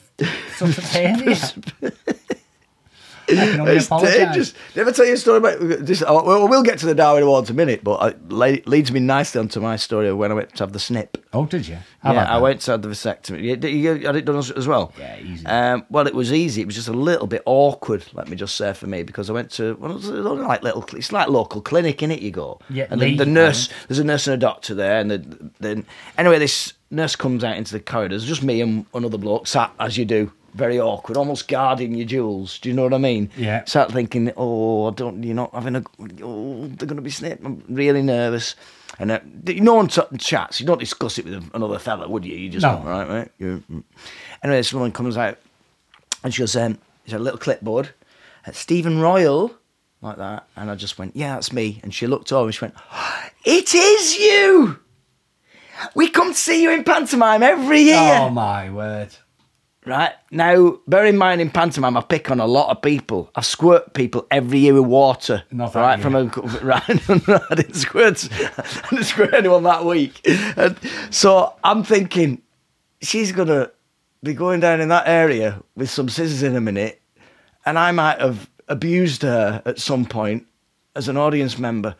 [0.56, 1.36] sort of hernia.
[1.36, 3.19] I can only
[3.70, 4.16] It's apologise.
[4.16, 4.52] dangerous.
[4.74, 6.02] Did I ever tell you a story about this?
[6.02, 9.38] Well, we'll get to the Darwin Awards in a minute, but it leads me nicely
[9.40, 11.24] onto my story of when I went to have the snip.
[11.32, 11.78] Oh, did you?
[12.02, 12.42] How yeah, I that?
[12.42, 13.42] went to have the vasectomy.
[13.42, 14.92] You, you, you had it done as, as well?
[14.98, 15.46] Yeah, easy.
[15.46, 16.62] Um, well, it was easy.
[16.62, 19.32] It was just a little bit awkward, let me just say, for me, because I
[19.32, 22.20] went to, well, it was only like little, it's like local clinic, in it.
[22.20, 22.58] you go.
[22.68, 25.50] Yeah, And the, the um, nurse, there's a nurse and a doctor there, and the,
[25.60, 25.86] then,
[26.18, 29.96] anyway, this nurse comes out into the corridors, just me and another bloke sat, as
[29.96, 32.58] you do, very awkward, almost guarding your jewels.
[32.58, 33.30] Do you know what I mean?
[33.36, 33.64] Yeah.
[33.64, 35.82] Start thinking, oh, I don't, you're not having a,
[36.22, 37.44] oh, they're going to be snipped.
[37.44, 38.56] I'm really nervous.
[38.98, 40.60] And uh, no one t- chats.
[40.60, 42.36] You don't discuss it with another fella, would you?
[42.36, 42.82] You just No.
[42.84, 43.30] right, right.
[43.38, 43.82] You, mm.
[44.42, 45.38] anyway, this woman comes out
[46.22, 47.90] and she goes, um, it's a little clipboard.
[48.46, 49.52] Uh, Stephen Royle,
[50.02, 50.46] like that.
[50.56, 51.80] And I just went, yeah, that's me.
[51.82, 52.74] And she looked over and she went,
[53.44, 54.78] it is you.
[55.94, 58.18] We come to see you in pantomime every year.
[58.20, 59.14] Oh, my word.
[59.86, 63.30] Right now, bear in mind in pantomime, I pick on a lot of people.
[63.34, 65.42] I squirt people every year with water.
[65.50, 66.02] Not that right year.
[66.02, 66.24] from a
[66.62, 66.82] right.
[67.50, 68.28] I didn't squirt.
[68.58, 70.20] I didn't squirt anyone that week.
[70.58, 70.76] And
[71.08, 72.42] so I'm thinking,
[73.00, 73.70] she's gonna
[74.22, 77.00] be going down in that area with some scissors in a minute,
[77.64, 80.46] and I might have abused her at some point
[80.94, 81.96] as an audience member.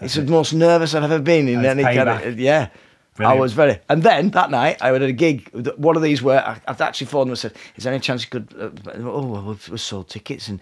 [0.00, 2.68] It's the most nervous I've ever been in That's any kind of yeah.
[3.18, 5.48] I was very, and then that night I had a gig.
[5.76, 8.24] One of these where I, I'd actually phoned them and said, "Is there any chance
[8.24, 8.54] you could?
[8.58, 10.60] Uh, oh, well, we've, we've sold tickets, and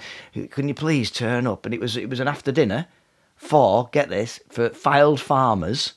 [0.51, 2.87] can you please turn up?" And it was it was an after dinner
[3.37, 5.95] for get this for Fylde farmers,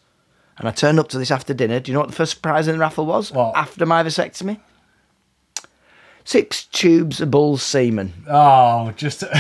[0.58, 1.82] and I turned up to this after dinner.
[1.82, 3.34] Do you know what the first prize in the raffle was?
[3.34, 3.56] What?
[3.56, 4.60] After my vasectomy,
[6.24, 8.14] six tubes of bull semen.
[8.30, 9.26] Oh, just.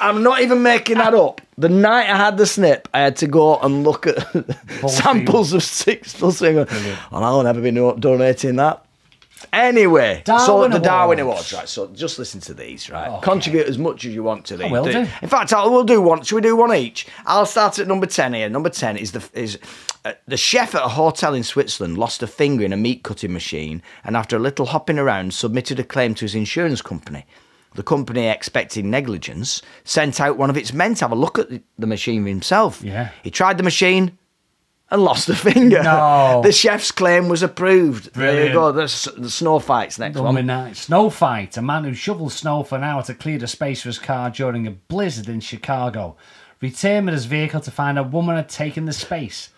[0.00, 1.40] I'm not even making that up.
[1.58, 4.16] The night I had the snip, I had to go and look at
[4.88, 6.68] samples of six plus semen.
[6.68, 8.86] And I'll never be donating that.
[9.52, 11.52] Anyway, so Darwin the Darwin Awards.
[11.52, 11.68] Awards, right?
[11.68, 13.08] So just listen to these, right?
[13.08, 13.20] Okay.
[13.22, 14.70] Contribute as much as you want to these.
[14.70, 14.98] will do.
[15.00, 16.22] In fact, I'll, we'll do one.
[16.22, 17.06] Should we do one each?
[17.26, 18.48] I'll start at number ten here.
[18.48, 19.58] Number ten is the is
[20.04, 23.32] uh, the chef at a hotel in Switzerland lost a finger in a meat cutting
[23.32, 27.26] machine, and after a little hopping around, submitted a claim to his insurance company.
[27.76, 31.48] The company, expecting negligence, sent out one of its men to have a look at
[31.78, 32.82] the, machine himself.
[32.82, 33.10] Yeah.
[33.22, 34.18] He tried the machine
[34.90, 35.82] and lost a finger.
[35.82, 36.40] No.
[36.44, 38.14] The chef's claim was approved.
[38.14, 38.48] There Brilliant.
[38.48, 38.72] you go.
[38.72, 40.46] The, the snow fights next one.
[40.46, 40.74] nine.
[40.74, 41.56] Snow fight.
[41.56, 44.30] A man who shovels snow for an hour to clear the space for his car
[44.30, 46.16] during a blizzard in Chicago.
[46.60, 49.50] Returned with his vehicle to find a woman had taken the space.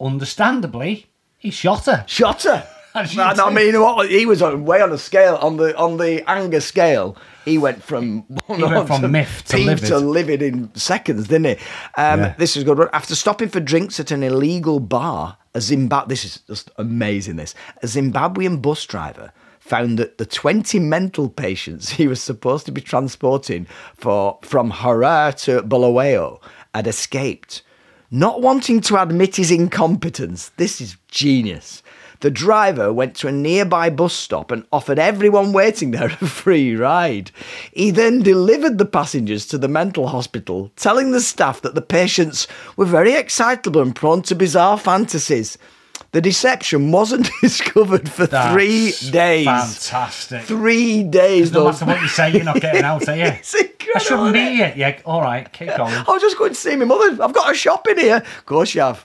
[0.00, 1.06] Understandably,
[1.38, 2.04] he shot her.
[2.06, 2.68] Shot her.
[2.94, 5.98] You And I mean, what he was on way on a scale on the on
[5.98, 7.16] the anger scale.
[7.44, 9.88] He went from He went from myth to peeved livid.
[9.88, 11.64] to livid in seconds, didn't he?
[11.96, 12.34] Um, Yeah.
[12.38, 12.88] This is good.
[12.92, 17.36] After stopping for drinks at an illegal bar, a Zimbab This is just amazing.
[17.36, 22.72] This a Zimbabwean bus driver found that the 20 mental patients he was supposed to
[22.72, 23.66] be transporting
[23.96, 26.40] for from Harare to Bulawayo
[26.74, 27.62] had escaped.
[28.10, 31.82] Not wanting to admit his incompetence, this is genius.
[32.20, 36.74] The driver went to a nearby bus stop and offered everyone waiting there a free
[36.74, 37.30] ride.
[37.72, 42.48] He then delivered the passengers to the mental hospital, telling the staff that the patients
[42.76, 45.58] were very excitable and prone to bizarre fantasies.
[46.12, 49.44] The deception wasn't discovered for That's three days.
[49.44, 50.42] Fantastic.
[50.42, 51.70] Three days, no though.
[51.70, 53.24] matter what you say, you're not getting out, are you?
[53.26, 54.72] It's incredible, I shouldn't be here.
[54.76, 55.92] Yeah, all right, keep going.
[55.94, 57.22] I was just going to see my mother.
[57.22, 58.16] I've got a shop in here.
[58.16, 59.04] Of course you have.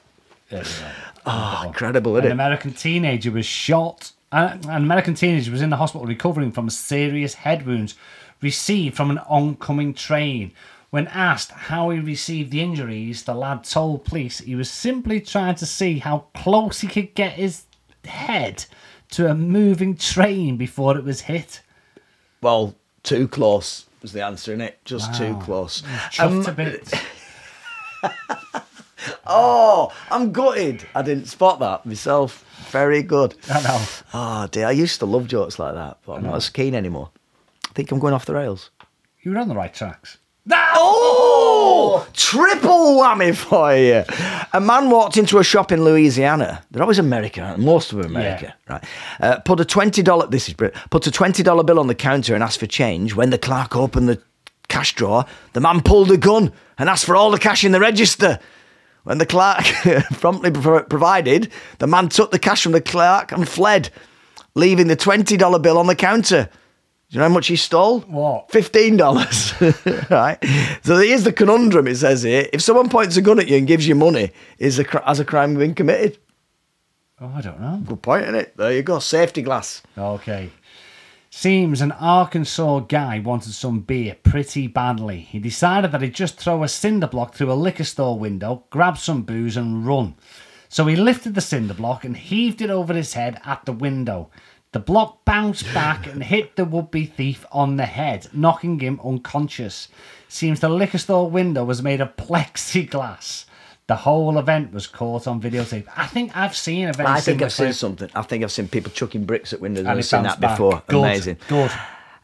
[1.25, 2.33] Oh, incredible, An isn't it?
[2.33, 4.11] American teenager was shot.
[4.31, 7.95] uh, An American teenager was in the hospital recovering from serious head wounds
[8.41, 10.51] received from an oncoming train
[10.89, 15.55] When asked how he received the injuries, the lad told police he was simply trying
[15.55, 17.63] to see how close he could get his
[18.05, 18.65] head
[19.11, 21.61] to a moving train before it was hit.
[22.41, 24.83] Well, too close was the answer, in it?
[24.85, 25.81] Just too close.
[26.19, 26.93] Um, to bits.
[29.27, 30.85] oh, I'm gutted.
[30.95, 32.45] I didn't spot that myself.
[32.71, 33.35] Very good.
[33.49, 33.85] I know.
[34.13, 37.09] Oh dear, I used to love jokes like that, but I'm not as keen anymore.
[37.69, 38.69] I think I'm going off the rails.
[39.21, 40.17] You were on the right tracks.
[40.51, 44.03] Oh, triple whammy for you.
[44.51, 46.63] A man walked into a shop in Louisiana.
[46.71, 48.83] They're always America, most of them America, right?
[49.21, 50.27] Uh, put a twenty dollar.
[50.27, 50.75] This is Brit.
[50.89, 53.15] Put a twenty dollar bill on the counter and asked for change.
[53.15, 54.21] When the clerk opened the
[54.67, 57.79] cash drawer, the man pulled a gun and asked for all the cash in the
[57.79, 58.39] register.
[59.03, 59.63] When the clerk
[60.19, 63.89] promptly provided, the man took the cash from the clerk and fled,
[64.55, 66.49] leaving the twenty dollar bill on the counter.
[67.09, 67.99] Do you know how much he stole?
[68.01, 68.49] What?
[68.49, 69.53] Fifteen dollars.
[70.09, 70.37] right.
[70.83, 71.87] So here's the conundrum.
[71.87, 74.79] It says here: if someone points a gun at you and gives you money, is
[74.79, 76.17] a has a crime been committed?
[77.19, 77.81] Oh, I don't know.
[77.85, 78.57] Good point, is it?
[78.57, 78.99] There you go.
[78.99, 79.81] Safety glass.
[79.97, 80.49] Okay.
[81.35, 85.21] Seems an Arkansas guy wanted some beer pretty badly.
[85.21, 88.99] He decided that he'd just throw a cinder block through a liquor store window, grab
[88.99, 90.13] some booze, and run.
[90.69, 94.29] So he lifted the cinder block and heaved it over his head at the window.
[94.73, 99.01] The block bounced back and hit the would be thief on the head, knocking him
[99.03, 99.87] unconscious.
[100.29, 103.45] Seems the liquor store window was made of plexiglass.
[103.87, 105.87] The whole event was caught on videotape.
[105.95, 108.09] I think I've seen a very I think I've seen something.
[108.15, 109.85] I think I've seen people chucking bricks at windows.
[109.85, 110.51] And I've seen that back.
[110.51, 110.81] before.
[110.87, 111.37] Good, Amazing.
[111.49, 111.71] Good.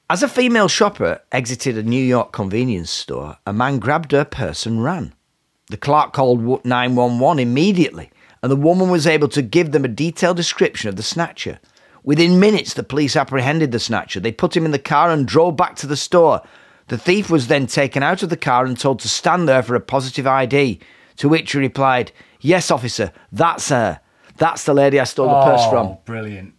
[0.09, 4.65] As a female shopper exited a New York convenience store, a man grabbed her purse
[4.65, 5.13] and ran.
[5.69, 8.09] The clerk called 911 immediately,
[8.41, 11.59] and the woman was able to give them a detailed description of the snatcher.
[12.03, 14.19] Within minutes, the police apprehended the snatcher.
[14.19, 16.41] They put him in the car and drove back to the store.
[16.87, 19.75] The thief was then taken out of the car and told to stand there for
[19.75, 20.79] a positive ID,
[21.19, 22.11] to which he replied,
[22.41, 23.99] Yes, officer, that's her.
[24.37, 26.53] That's the lady I stole the purse oh, from Oh, brilliant.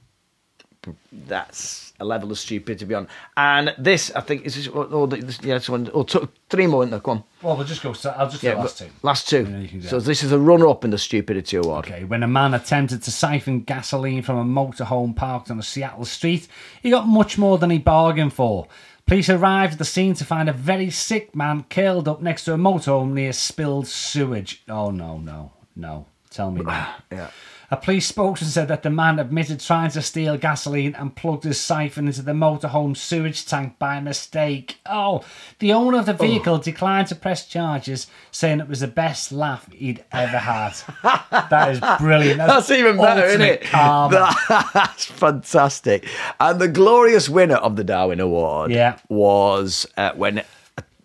[1.26, 3.08] that's a level of stupidity beyond.
[3.36, 6.66] And this, I think, is this, oh, oh, this, yeah, this one, oh, two, three
[6.66, 7.00] more in there.
[7.00, 7.24] Come on.
[7.42, 7.94] Well, we'll just go.
[7.94, 8.88] So I'll just Yeah, last two.
[9.02, 9.68] Last two.
[9.82, 11.86] So this is a runner-up in the stupidity award.
[11.86, 16.04] Okay, when a man attempted to siphon gasoline from a motorhome parked on a Seattle
[16.04, 16.48] street,
[16.82, 18.66] he got much more than he bargained for.
[19.10, 22.54] Police arrived at the scene to find a very sick man curled up next to
[22.54, 24.62] a motorhome near spilled sewage.
[24.68, 26.06] Oh no, no, no!
[26.30, 26.94] Tell me now.
[27.10, 27.30] Yeah.
[27.72, 31.60] A police spokesman said that the man admitted trying to steal gasoline and plugged his
[31.60, 34.78] siphon into the motorhome sewage tank by mistake.
[34.86, 35.22] Oh,
[35.60, 39.70] the owner of the vehicle declined to press charges, saying it was the best laugh
[39.72, 40.72] he'd ever had.
[41.30, 42.38] that is brilliant.
[42.38, 43.62] That's even better, isn't it?
[43.72, 46.08] That's fantastic.
[46.40, 48.98] And the glorious winner of the Darwin Award Yeah.
[49.08, 50.40] was uh, when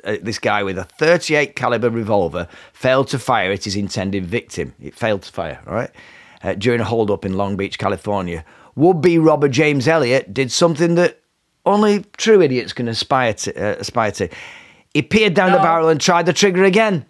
[0.04, 4.74] uh, this guy with a 38 caliber revolver failed to fire at his intended victim.
[4.82, 5.92] It failed to fire, all right?
[6.46, 8.46] Uh, during a hold-up in Long Beach, California.
[8.76, 11.20] Would-be robber James Elliott did something that
[11.66, 13.52] only true idiots can aspire to.
[13.56, 14.30] Uh, aspire to.
[14.94, 17.08] He peered down the barrel and tried the trigger again.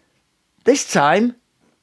[0.63, 1.35] This time,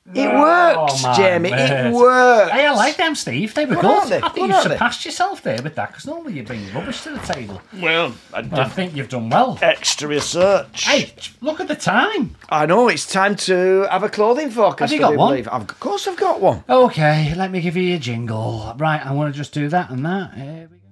[0.05, 1.51] it worked, Oh, Jamie.
[1.53, 1.61] word.
[1.61, 2.51] It worked.
[2.51, 3.55] Hey, I like them, Steve.
[3.55, 4.09] They were Good, good.
[4.09, 4.17] they?
[4.19, 4.75] I think Good, you aren't they?
[4.75, 7.63] surpassed yourself there with that because normally you bring rubbish to the table.
[7.81, 9.59] Well, I But I think you've done well.
[9.63, 10.85] extra research.
[10.85, 12.35] Hey, look at the time.
[12.49, 14.93] I know it's time to have a clothing forecast.
[14.93, 15.39] Have you got one?
[15.39, 16.65] I've, of course, I've got one.
[16.69, 18.75] Okay, let me give you a jingle.
[18.79, 20.35] Right, I want to just do that and that.
[20.35, 20.83] Here we go.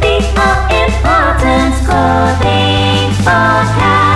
[0.00, 4.09] The All Important Clothing Podcast.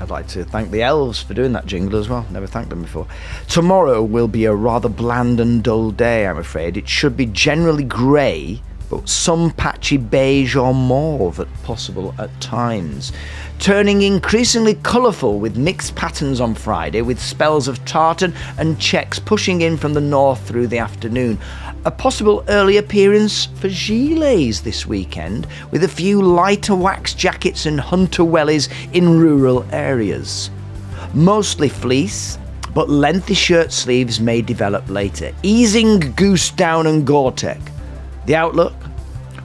[0.00, 2.26] I'd like to thank the elves for doing that jingle as well.
[2.30, 3.06] Never thanked them before.
[3.48, 6.76] Tomorrow will be a rather bland and dull day, I'm afraid.
[6.76, 8.60] It should be generally grey,
[8.90, 13.12] but some patchy beige or mauve at possible at times.
[13.58, 19.62] Turning increasingly colourful with mixed patterns on Friday, with spells of tartan and checks pushing
[19.62, 21.38] in from the north through the afternoon.
[21.86, 27.78] A possible early appearance for gilets this weekend, with a few lighter wax jackets and
[27.78, 30.50] hunter wellies in rural areas.
[31.12, 32.38] Mostly fleece,
[32.72, 37.60] but lengthy shirt sleeves may develop later, easing goose down and Gore-Tex.
[38.24, 38.72] The outlook?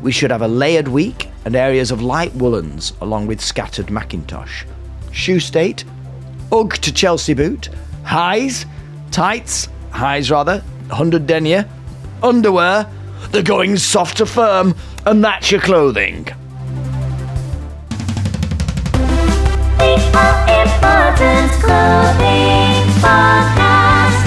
[0.01, 4.63] We should have a layered week and areas of light woolens along with scattered Macintosh.
[5.11, 5.83] Shoe state?
[6.53, 7.67] Ugg to Chelsea boot.
[8.03, 8.65] Highs?
[9.11, 9.67] Tights?
[9.91, 10.59] Highs rather.
[10.87, 11.67] 100 denier.
[12.23, 12.89] Underwear?
[13.31, 16.27] They're going soft to firm, and that's your clothing.
[19.77, 24.19] The All Important Clothing Podcast.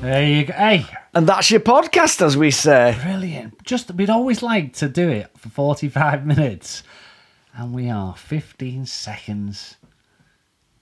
[0.00, 0.52] There you go.
[0.54, 2.96] Hey, And that's your podcast, as we say.
[3.02, 3.62] Brilliant.
[3.64, 6.82] Just we'd always like to do it for 45 minutes.
[7.54, 9.76] And we are 15 seconds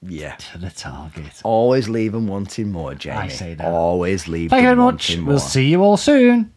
[0.02, 0.36] Yeah.
[0.36, 1.40] to the target.
[1.44, 3.16] Always leave them wanting more, Jamie.
[3.16, 3.66] I say that.
[3.66, 5.16] Always leave Thank you very much.
[5.16, 5.38] We'll more.
[5.38, 6.52] see you all soon.